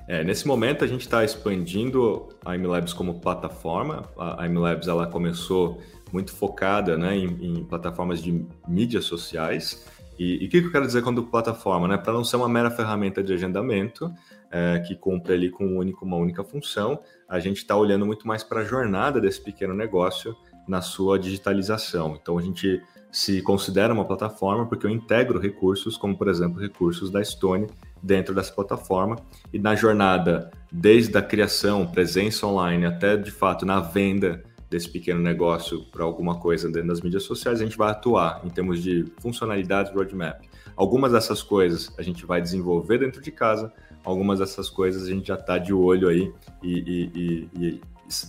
[0.08, 4.04] É, nesse momento, a gente está expandindo a MLabs como plataforma.
[4.16, 5.80] A MLabs ela começou
[6.12, 9.86] muito focada né, em, em plataformas de mídias sociais.
[10.18, 11.88] E o que, que eu quero dizer quando plataforma?
[11.88, 11.96] Né?
[11.96, 14.12] Para não ser uma mera ferramenta de agendamento
[14.50, 18.26] é, que cumpre ali com um único, uma única função, a gente está olhando muito
[18.26, 20.36] mais para a jornada desse pequeno negócio
[20.68, 22.16] na sua digitalização.
[22.20, 27.10] Então a gente se considera uma plataforma porque eu integro recursos, como por exemplo recursos
[27.10, 27.66] da Stone,
[28.02, 29.16] dentro dessa plataforma
[29.52, 35.20] e na jornada, desde a criação, presença online, até de fato na venda desse pequeno
[35.20, 39.04] negócio para alguma coisa dentro das mídias sociais, a gente vai atuar em termos de
[39.20, 40.40] funcionalidades roadmap.
[40.74, 43.70] Algumas dessas coisas a gente vai desenvolver dentro de casa,
[44.02, 46.32] algumas dessas coisas a gente já está de olho aí
[46.62, 47.80] e, e, e, e,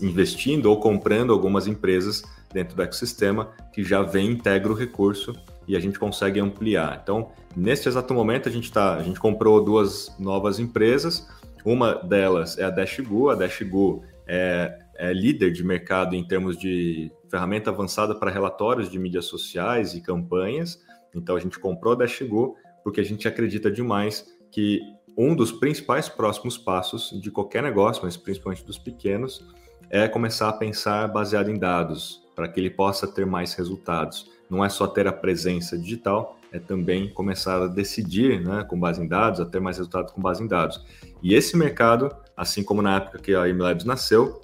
[0.01, 5.33] investindo ou comprando algumas empresas dentro do ecossistema que já vem integra o recurso
[5.65, 6.99] e a gente consegue ampliar.
[7.01, 11.25] Então, neste exato momento, a gente, tá, a gente comprou duas novas empresas.
[11.63, 13.29] Uma delas é a Dashgu.
[13.29, 18.99] A Dashgu é é líder de mercado em termos de ferramenta avançada para relatórios de
[18.99, 20.81] mídias sociais e campanhas.
[21.15, 24.81] Então a gente comprou a Dashgo porque a gente acredita demais que
[25.17, 29.45] um dos principais próximos passos de qualquer negócio, mas principalmente dos pequenos,
[29.89, 34.29] é começar a pensar baseado em dados, para que ele possa ter mais resultados.
[34.49, 39.01] Não é só ter a presença digital, é também começar a decidir, né, com base
[39.01, 40.83] em dados, a ter mais resultados com base em dados.
[41.21, 44.41] E esse mercado, assim como na época que a MLabs nasceu,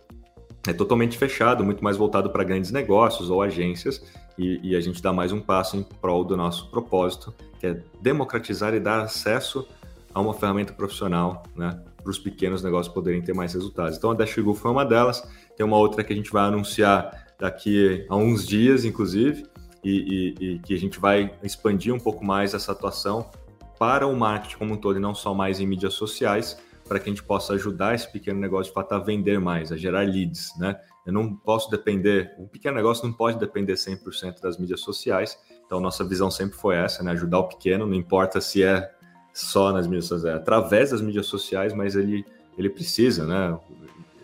[0.68, 4.04] é totalmente fechado, muito mais voltado para grandes negócios ou agências,
[4.38, 7.82] e, e, a gente dá mais um passo em prol do nosso propósito, que é
[8.02, 9.68] democratizar e dar acesso
[10.14, 13.98] a uma ferramenta profissional, né, para os pequenos negócios poderem ter mais resultados.
[13.98, 18.06] Então a Dashgu foi uma delas, tem uma outra que a gente vai anunciar daqui
[18.10, 19.46] a uns dias, inclusive,
[19.84, 23.30] e, e, e que a gente vai expandir um pouco mais essa atuação
[23.78, 26.58] para o marketing como um todo e não só mais em mídias sociais,
[26.90, 29.78] para que a gente possa ajudar esse pequeno negócio de fato a vender mais, a
[29.78, 30.76] gerar leads, né?
[31.06, 35.80] Eu não posso depender, um pequeno negócio não pode depender 100% das mídias sociais, então
[35.80, 37.12] nossa visão sempre foi essa, né?
[37.12, 38.92] Ajudar o pequeno, não importa se é
[39.32, 42.26] só nas mídias sociais, é através das mídias sociais, mas ele,
[42.58, 43.58] ele precisa, né?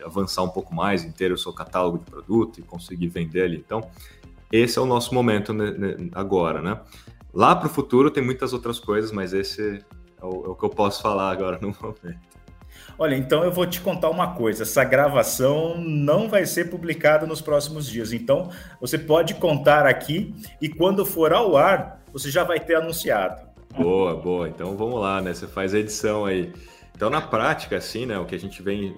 [0.04, 3.58] Avançar um pouco mais, ter o seu catálogo de produto e conseguir vender ali.
[3.58, 3.88] Então,
[4.52, 5.54] esse é o nosso momento
[6.14, 6.82] agora, né?
[7.32, 9.84] Lá para o futuro tem muitas outras coisas, mas esse
[10.20, 12.36] é o, é o que eu posso falar agora no momento.
[12.98, 17.42] Olha, então eu vou te contar uma coisa: essa gravação não vai ser publicada nos
[17.42, 18.14] próximos dias.
[18.14, 23.42] Então, você pode contar aqui e quando for ao ar, você já vai ter anunciado.
[23.76, 24.48] Boa, boa.
[24.48, 25.34] Então vamos lá, né?
[25.34, 26.54] Você faz a edição aí.
[26.96, 28.96] Então, na prática, assim, né, o que a gente vem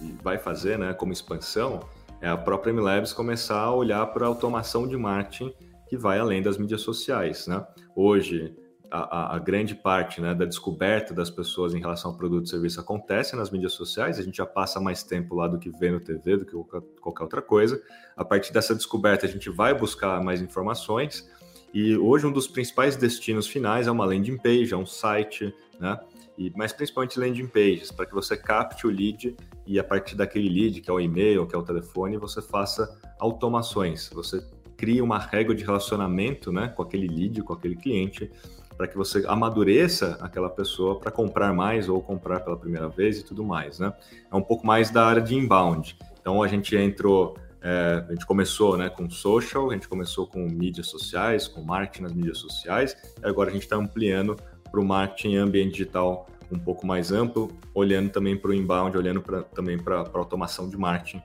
[0.00, 1.80] e vai fazer, né, como expansão,
[2.20, 5.52] é a própria MLabs começar a olhar para a automação de marketing
[5.88, 7.64] que vai além das mídias sociais, né?
[7.94, 8.54] Hoje,
[8.90, 12.80] a, a, grande parte né, da descoberta das pessoas em relação ao produto e serviço
[12.80, 16.00] acontece nas mídias sociais, a gente já passa mais tempo lá do que vê no
[16.00, 16.52] TV, do que
[17.00, 17.80] qualquer, outra coisa.
[18.16, 21.28] A partir dessa descoberta, a gente vai buscar mais informações,
[21.74, 25.98] e hoje um dos principais destinos finais é uma landing page, é um site, né?
[26.38, 30.48] E, mas principalmente landing pages, para que você capte o lead e a partir daquele
[30.48, 34.10] lead, que é o e-mail, que é o telefone, você faça automações.
[34.12, 34.42] Você
[34.76, 38.30] cria uma régua de relacionamento né, com aquele lead, com aquele cliente,
[38.76, 43.24] para que você amadureça aquela pessoa para comprar mais ou comprar pela primeira vez e
[43.24, 43.92] tudo mais, né?
[44.30, 45.96] É um pouco mais da área de inbound.
[46.20, 50.40] Então a gente entrou, é, a gente começou, né, com social, a gente começou com
[50.40, 54.36] mídias sociais, com marketing nas mídias sociais, e agora a gente está ampliando
[54.70, 59.20] para o marketing ambiente digital um pouco mais amplo, olhando também para o inbound, olhando
[59.20, 61.22] pra, também para a automação de marketing.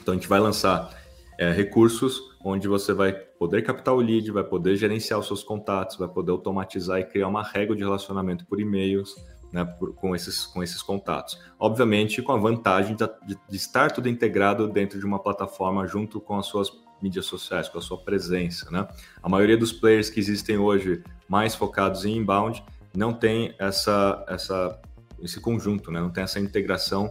[0.00, 0.90] Então a gente vai lançar
[1.38, 5.96] é, recursos onde você vai poder captar o lead, vai poder gerenciar os seus contatos,
[5.96, 9.14] vai poder automatizar e criar uma régua de relacionamento por e-mails
[9.52, 11.40] né, por, com, esses, com esses contatos.
[11.58, 16.38] Obviamente, com a vantagem de, de, estar tudo integrado dentro de uma plataforma junto com
[16.38, 16.70] as suas
[17.00, 18.70] mídias sociais, com a sua presença.
[18.70, 18.86] Né?
[19.22, 22.62] A maioria dos players que existem hoje, mais focados em inbound,
[22.94, 24.80] não tem essa, essa,
[25.22, 26.00] esse conjunto, né?
[26.00, 27.10] não tem essa integração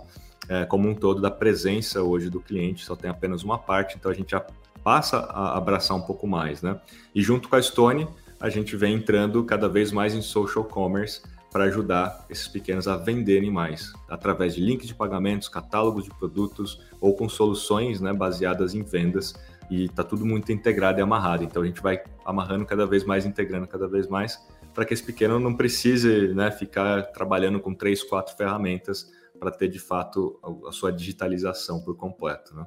[0.49, 4.09] é, como um todo da presença hoje do cliente, só tem apenas uma parte, então
[4.11, 4.35] a gente
[4.83, 6.79] passa a abraçar um pouco mais, né?
[7.13, 8.07] E junto com a Stone,
[8.39, 12.97] a gente vem entrando cada vez mais em social commerce para ajudar esses pequenos a
[12.97, 18.75] venderem mais, através de links de pagamentos, catálogos de produtos ou com soluções né, baseadas
[18.75, 19.33] em vendas
[19.69, 21.43] e está tudo muito integrado e amarrado.
[21.43, 24.39] Então a gente vai amarrando cada vez mais, integrando cada vez mais,
[24.73, 29.67] para que esse pequeno não precise né, ficar trabalhando com três, quatro ferramentas para ter
[29.67, 32.55] de fato a, sua digitalização por completo.
[32.55, 32.65] Né?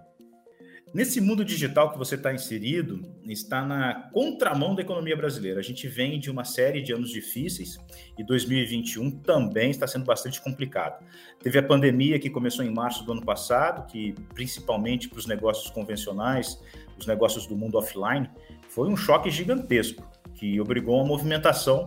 [0.93, 5.61] Nesse mundo digital que você está inserido, está na contramão da economia brasileira.
[5.61, 7.79] A gente vem de uma série de anos difíceis
[8.19, 11.05] e 2021 também está sendo bastante complicado.
[11.41, 15.71] Teve a pandemia que começou em março do ano passado, que principalmente para os negócios
[15.71, 16.61] convencionais,
[16.99, 18.29] os negócios do mundo offline,
[18.69, 21.85] foi um choque gigantesco que obrigou a movimentação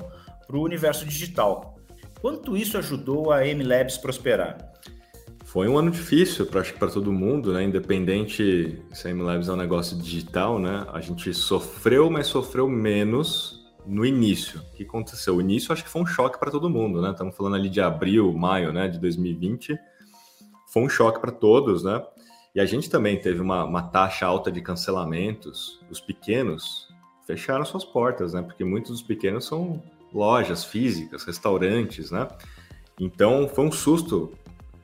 [0.48, 1.78] para o universo digital.
[2.22, 4.73] Quanto isso ajudou a MLabs prosperar?
[5.54, 7.64] Foi um ano difícil, para acho que para todo mundo, né?
[7.64, 10.84] Independente se a MLabs é um negócio digital, né?
[10.92, 14.62] A gente sofreu, mas sofreu menos no início.
[14.62, 15.36] O que aconteceu?
[15.36, 17.12] O início acho que foi um choque para todo mundo, né?
[17.12, 18.88] Estamos falando ali de abril, maio, né?
[18.88, 19.78] De 2020.
[20.70, 22.04] Foi um choque para todos, né?
[22.56, 25.80] E a gente também teve uma, uma taxa alta de cancelamentos.
[25.88, 26.88] Os pequenos
[27.28, 28.42] fecharam suas portas, né?
[28.42, 32.28] Porque muitos dos pequenos são lojas físicas, restaurantes, né?
[33.00, 34.34] Então foi um susto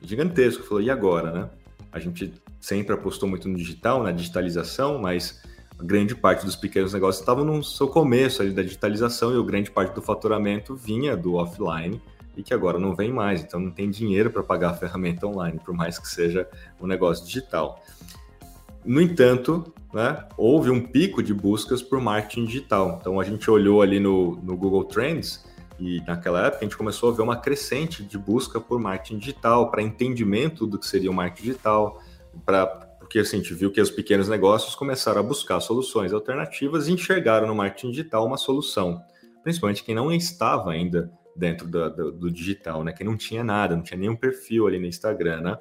[0.02, 0.64] gigantesco.
[0.64, 1.50] Falou, e agora, né?
[1.92, 5.40] A gente sempre apostou muito no digital, na digitalização, mas
[5.78, 9.44] a grande parte dos pequenos negócios estavam no seu começo ali da digitalização e a
[9.44, 12.00] grande parte do faturamento vinha do offline
[12.36, 13.42] e que agora não vem mais.
[13.42, 16.48] Então não tem dinheiro para pagar a ferramenta online, por mais que seja
[16.80, 17.82] um negócio digital.
[18.84, 22.98] No entanto, né, houve um pico de buscas por marketing digital.
[23.00, 25.44] Então a gente olhou ali no, no Google Trends
[25.80, 29.70] e naquela época a gente começou a ver uma crescente de busca por marketing digital,
[29.70, 32.00] para entendimento do que seria o marketing digital,
[32.44, 32.66] para
[33.00, 36.92] porque assim, a gente viu que os pequenos negócios começaram a buscar soluções alternativas e
[36.92, 39.02] enxergaram no marketing digital uma solução,
[39.42, 42.92] principalmente quem não estava ainda dentro do, do, do, digital, né?
[42.92, 45.58] Quem não tinha nada, não tinha nenhum perfil ali no Instagram, né?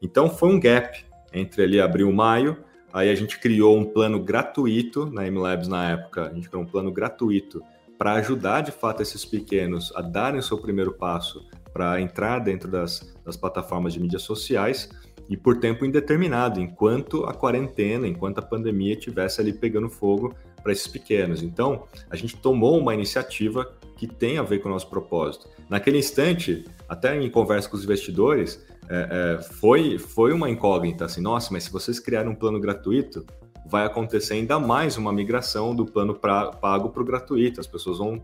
[0.00, 2.62] Então foi um gap entre ali abril e maio.
[2.92, 6.66] Aí a gente criou um plano gratuito na MLabs na época, a gente criou um
[6.66, 7.64] plano gratuito
[8.02, 12.68] para ajudar de fato esses pequenos a darem o seu primeiro passo para entrar dentro
[12.68, 14.90] das, das plataformas de mídias sociais
[15.28, 20.34] e por tempo indeterminado, enquanto a quarentena, enquanto a pandemia estivesse ali pegando fogo
[20.64, 21.44] para esses pequenos.
[21.44, 25.48] Então, a gente tomou uma iniciativa que tem a ver com o nosso propósito.
[25.70, 31.20] Naquele instante, até em conversa com os investidores, é, é, foi, foi uma incógnita, assim,
[31.20, 33.24] nossa, mas se vocês criarem um plano gratuito,
[33.66, 37.60] vai acontecer ainda mais uma migração do plano pra, pago para o gratuito.
[37.60, 38.22] As pessoas vão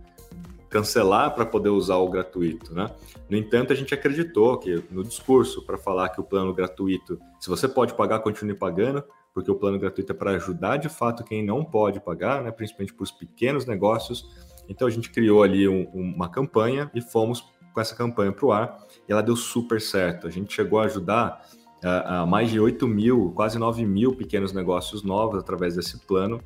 [0.69, 2.91] cancelar para poder usar o gratuito, né?
[3.29, 7.49] No entanto, a gente acreditou que no discurso para falar que o plano gratuito, se
[7.49, 11.45] você pode pagar, continue pagando, porque o plano gratuito é para ajudar de fato quem
[11.45, 12.51] não pode pagar, né?
[12.51, 14.29] Principalmente para os pequenos negócios.
[14.69, 18.53] Então a gente criou ali um, uma campanha e fomos com essa campanha para o
[18.53, 18.79] ar
[19.09, 20.27] e ela deu super certo.
[20.27, 21.47] A gente chegou a ajudar
[21.85, 26.41] uh, mais de 8 mil, quase 9 mil pequenos negócios novos através desse plano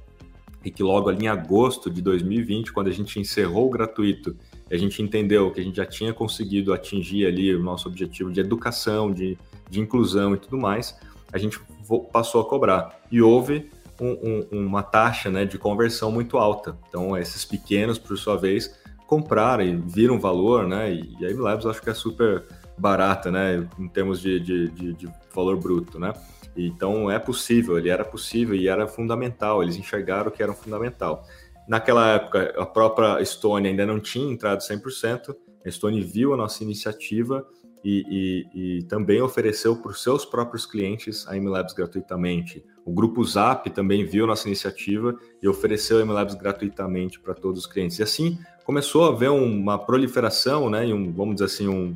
[0.64, 4.36] e que logo ali em agosto de 2020, quando a gente encerrou o gratuito,
[4.70, 8.40] a gente entendeu que a gente já tinha conseguido atingir ali o nosso objetivo de
[8.40, 9.36] educação, de,
[9.68, 10.96] de inclusão e tudo mais,
[11.32, 11.60] a gente
[12.12, 13.00] passou a cobrar.
[13.10, 13.70] E houve
[14.00, 16.76] um, um, uma taxa né, de conversão muito alta.
[16.88, 20.92] Então, esses pequenos, por sua vez, compraram e viram valor, né?
[20.92, 22.44] E, e a MLabs acho que é super
[22.82, 23.66] barata, né?
[23.78, 26.12] Em termos de, de, de, de valor bruto, né?
[26.56, 31.24] Então é possível, ele era possível e era fundamental, eles enxergaram que era fundamental.
[31.66, 36.62] Naquela época, a própria Estônia ainda não tinha entrado 100%, a Estônia viu a nossa
[36.64, 37.46] iniciativa
[37.84, 42.64] e, e, e também ofereceu para os seus próprios clientes a MLabs gratuitamente.
[42.84, 47.66] O grupo Zap também viu nossa iniciativa e ofereceu a MLabs gratuitamente para todos os
[47.66, 47.98] clientes.
[48.00, 51.94] E assim começou a haver uma proliferação, né, e um, vamos dizer assim, um,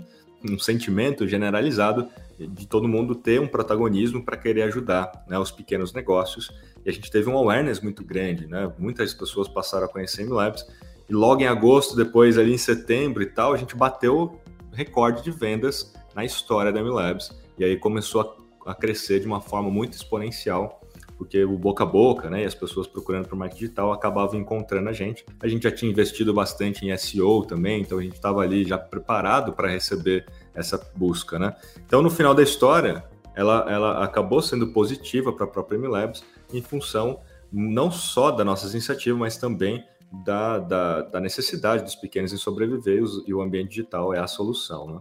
[0.50, 5.92] um sentimento generalizado de todo mundo ter um protagonismo para querer ajudar né, os pequenos
[5.92, 6.50] negócios.
[6.84, 8.70] E a gente teve um awareness muito grande, né?
[8.78, 10.66] Muitas pessoas passaram a conhecer MLabs.
[11.08, 14.38] E logo em agosto, depois ali em setembro e tal, a gente bateu
[14.72, 17.30] recorde de vendas na história da MLabs.
[17.58, 18.36] E aí começou
[18.66, 20.80] a, a crescer de uma forma muito exponencial
[21.16, 24.88] porque o boca a boca, né, e as pessoas procurando por marketing digital acabavam encontrando
[24.88, 25.24] a gente.
[25.40, 28.78] A gente já tinha investido bastante em SEO também, então a gente estava ali já
[28.78, 31.54] preparado para receber essa busca, né?
[31.86, 33.04] Então, no final da história,
[33.34, 37.20] ela, ela acabou sendo positiva para a própria MLabs em função
[37.52, 39.84] não só das nossas iniciativas, mas também
[40.24, 44.86] da, da, da necessidade dos pequenos em sobreviver e o ambiente digital é a solução,
[44.86, 45.00] né?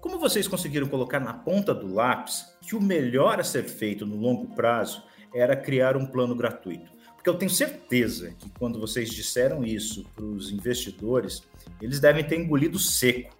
[0.00, 4.16] Como vocês conseguiram colocar na ponta do lápis que o melhor a ser feito no
[4.16, 5.02] longo prazo
[5.34, 6.90] era criar um plano gratuito?
[7.14, 11.42] Porque eu tenho certeza que quando vocês disseram isso para os investidores,
[11.80, 13.36] eles devem ter engolido seco.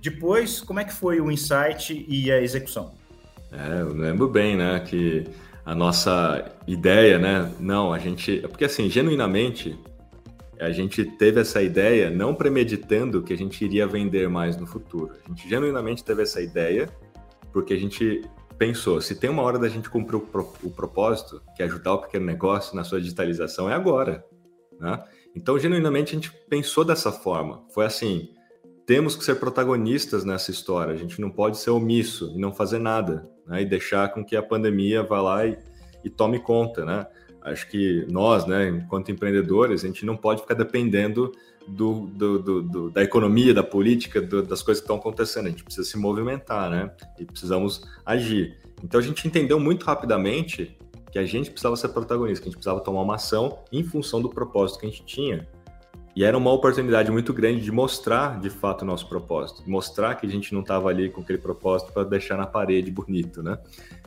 [0.00, 2.92] Depois, como é que foi o insight e a execução?
[3.50, 5.24] É, eu lembro bem, né, que
[5.64, 9.78] a nossa ideia, né, não, a gente, porque assim, genuinamente,
[10.60, 15.12] a gente teve essa ideia não premeditando que a gente iria vender mais no futuro.
[15.24, 16.88] A gente genuinamente teve essa ideia
[17.52, 18.22] porque a gente
[18.58, 21.94] pensou, se tem uma hora da gente cumprir o, pro, o propósito, que é ajudar
[21.94, 24.24] o pequeno negócio na sua digitalização, é agora.
[24.78, 25.02] Né?
[25.34, 27.64] Então, genuinamente, a gente pensou dessa forma.
[27.70, 28.28] Foi assim,
[28.86, 30.92] temos que ser protagonistas nessa história.
[30.92, 33.62] A gente não pode ser omisso e não fazer nada, né?
[33.62, 35.58] E deixar com que a pandemia vá lá e,
[36.04, 37.06] e tome conta, né?
[37.44, 41.30] Acho que nós, né, enquanto empreendedores, a gente não pode ficar dependendo
[41.68, 45.46] do, do, do, da economia, da política, das coisas que estão acontecendo.
[45.46, 46.90] A gente precisa se movimentar, né?
[47.18, 48.56] E precisamos agir.
[48.82, 50.76] Então a gente entendeu muito rapidamente
[51.10, 54.20] que a gente precisava ser protagonista, que a gente precisava tomar uma ação em função
[54.20, 55.46] do propósito que a gente tinha.
[56.16, 60.26] E era uma oportunidade muito grande de mostrar de fato o nosso propósito, mostrar que
[60.26, 63.58] a gente não estava ali com aquele propósito para deixar na parede bonito, né?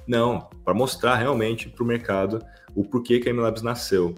[0.08, 2.41] Não, para mostrar realmente para o mercado
[2.74, 4.16] o porquê que a MLabs nasceu.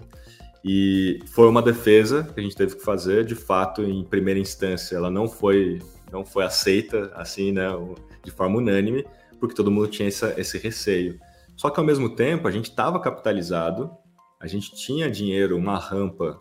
[0.64, 4.94] E foi uma defesa que a gente teve que fazer, de fato, em primeira instância,
[4.94, 5.80] ela não foi
[6.12, 7.68] não foi aceita assim, né,
[8.24, 9.06] de forma unânime,
[9.38, 11.18] porque todo mundo tinha essa, esse receio.
[11.56, 13.90] Só que ao mesmo tempo, a gente estava capitalizado,
[14.40, 16.40] a gente tinha dinheiro, uma rampa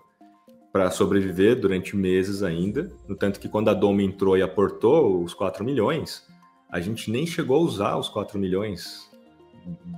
[0.71, 5.33] para sobreviver durante meses ainda, no tanto que quando a Doma entrou e aportou os
[5.33, 6.25] 4 milhões,
[6.69, 9.08] a gente nem chegou a usar os 4 milhões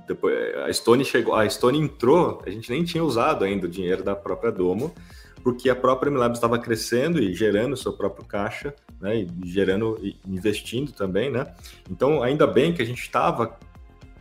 [0.06, 4.02] depois, a Stone chegou, a Stone entrou, a gente nem tinha usado ainda o dinheiro
[4.02, 4.94] da própria Domo,
[5.42, 10.16] porque a própria MLabs estava crescendo e gerando seu próprio caixa, né, e gerando e
[10.26, 11.52] investindo também, né?
[11.90, 13.58] Então, ainda bem que a gente estava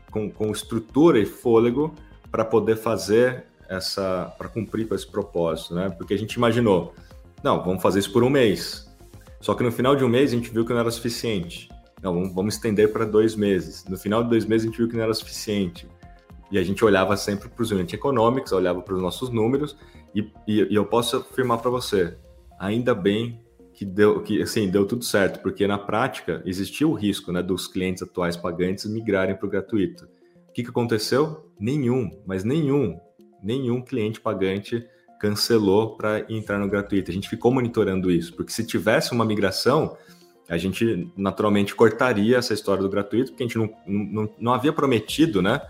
[0.09, 1.93] com, com estrutura e fôlego
[2.31, 5.89] para poder fazer essa, para cumprir com esse propósito, né?
[5.89, 6.93] Porque a gente imaginou,
[7.43, 8.89] não, vamos fazer isso por um mês.
[9.39, 11.69] Só que no final de um mês a gente viu que não era suficiente.
[12.01, 13.85] Não, vamos, estender para dois meses.
[13.85, 15.87] No final de dois meses a gente viu que não era suficiente.
[16.51, 19.77] E a gente olhava sempre para os unit econômicos, olhava para os nossos números,
[20.13, 22.17] e, e, e eu posso afirmar para você,
[22.59, 23.39] ainda bem
[23.73, 27.67] que deu, que assim, deu tudo certo, porque na prática existia o risco né, dos
[27.67, 30.05] clientes atuais pagantes migrarem para o gratuito.
[30.49, 31.49] O que, que aconteceu?
[31.57, 32.99] Nenhum, mas nenhum,
[33.41, 34.85] nenhum cliente pagante
[35.19, 37.09] cancelou para entrar no gratuito.
[37.09, 39.95] A gente ficou monitorando isso, porque se tivesse uma migração,
[40.51, 44.73] a gente naturalmente cortaria essa história do gratuito, porque a gente não, não, não havia
[44.73, 45.61] prometido né,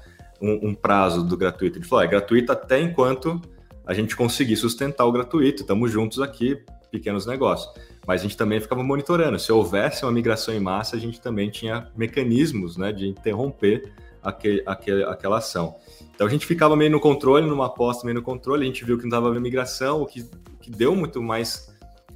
[0.41, 1.75] um, um, prazo do gratuito.
[1.75, 3.39] Gente falou, é gratuito até enquanto
[3.86, 6.59] a gente conseguir sustentar o gratuito, estamos juntos aqui,
[6.89, 7.71] pequenos negócios.
[8.07, 9.38] Mas a gente também ficava monitorando.
[9.38, 14.63] Se houvesse uma migração em massa, a gente também tinha mecanismos né, de interromper aquele,
[14.65, 15.75] aquele, aquela ação.
[16.15, 18.97] Então a gente ficava meio no controle, numa aposta meio no controle, a gente viu
[18.97, 20.27] que não estava migração, o que,
[20.59, 21.70] que deu muito mais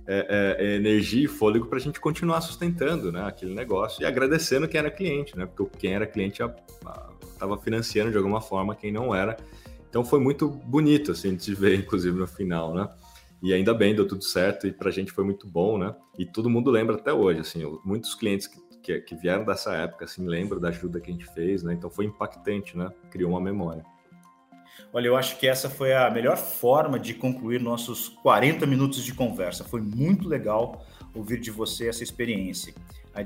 [0.08, 4.68] é, é, energia e fôlego para a gente continuar sustentando né, aquele negócio e agradecendo
[4.68, 5.46] quem era cliente, né?
[5.46, 9.36] Porque quem era cliente estava financiando de alguma forma quem não era.
[9.90, 12.88] Então foi muito bonito assim de ver, inclusive no final, né?
[13.42, 15.96] E ainda bem, deu tudo certo e para a gente foi muito bom, né?
[16.18, 20.06] E todo mundo lembra até hoje, assim, muitos clientes que, que, que vieram dessa época,
[20.06, 21.74] assim, lembram da ajuda que a gente fez, né?
[21.74, 22.92] Então foi impactante, né?
[23.12, 23.84] Criou uma memória.
[24.94, 29.14] Olha, eu acho que essa foi a melhor forma de concluir nossos 40 minutos de
[29.14, 29.64] conversa.
[29.64, 32.74] Foi muito legal ouvir de você essa experiência,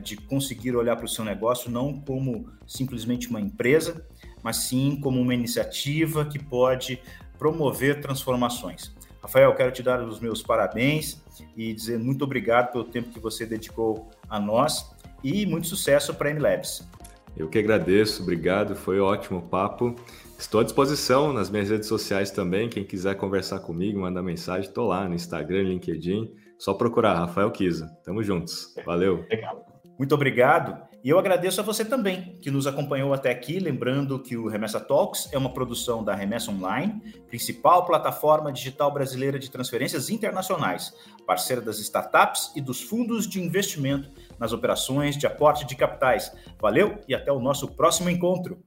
[0.01, 4.05] de conseguir olhar para o seu negócio não como simplesmente uma empresa,
[4.43, 7.01] mas sim como uma iniciativa que pode
[7.37, 8.91] promover transformações.
[9.21, 11.21] Rafael, quero te dar os meus parabéns
[11.55, 14.89] e dizer muito obrigado pelo tempo que você dedicou a nós
[15.23, 16.87] e muito sucesso para a MLabs.
[17.35, 19.95] Eu que agradeço, obrigado, foi ótimo o papo.
[20.39, 22.69] Estou à disposição nas minhas redes sociais também.
[22.69, 26.31] Quem quiser conversar comigo, mandar mensagem, estou lá no Instagram, LinkedIn.
[26.57, 27.87] Só procurar Rafael Kiza.
[28.05, 28.73] Tamo juntos.
[28.85, 29.25] Valeu.
[29.29, 29.65] Legal.
[29.97, 30.81] Muito obrigado.
[31.03, 33.59] E eu agradeço a você também que nos acompanhou até aqui.
[33.59, 39.37] Lembrando que o Remessa Talks é uma produção da Remessa Online, principal plataforma digital brasileira
[39.37, 40.93] de transferências internacionais,
[41.27, 44.09] parceira das startups e dos fundos de investimento
[44.39, 46.31] nas operações de aporte de capitais.
[46.61, 48.57] Valeu e até o nosso próximo encontro.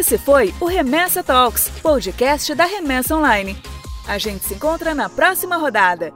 [0.00, 3.54] Esse foi o Remessa Talks, podcast da Remessa Online.
[4.08, 6.10] A gente se encontra na próxima rodada.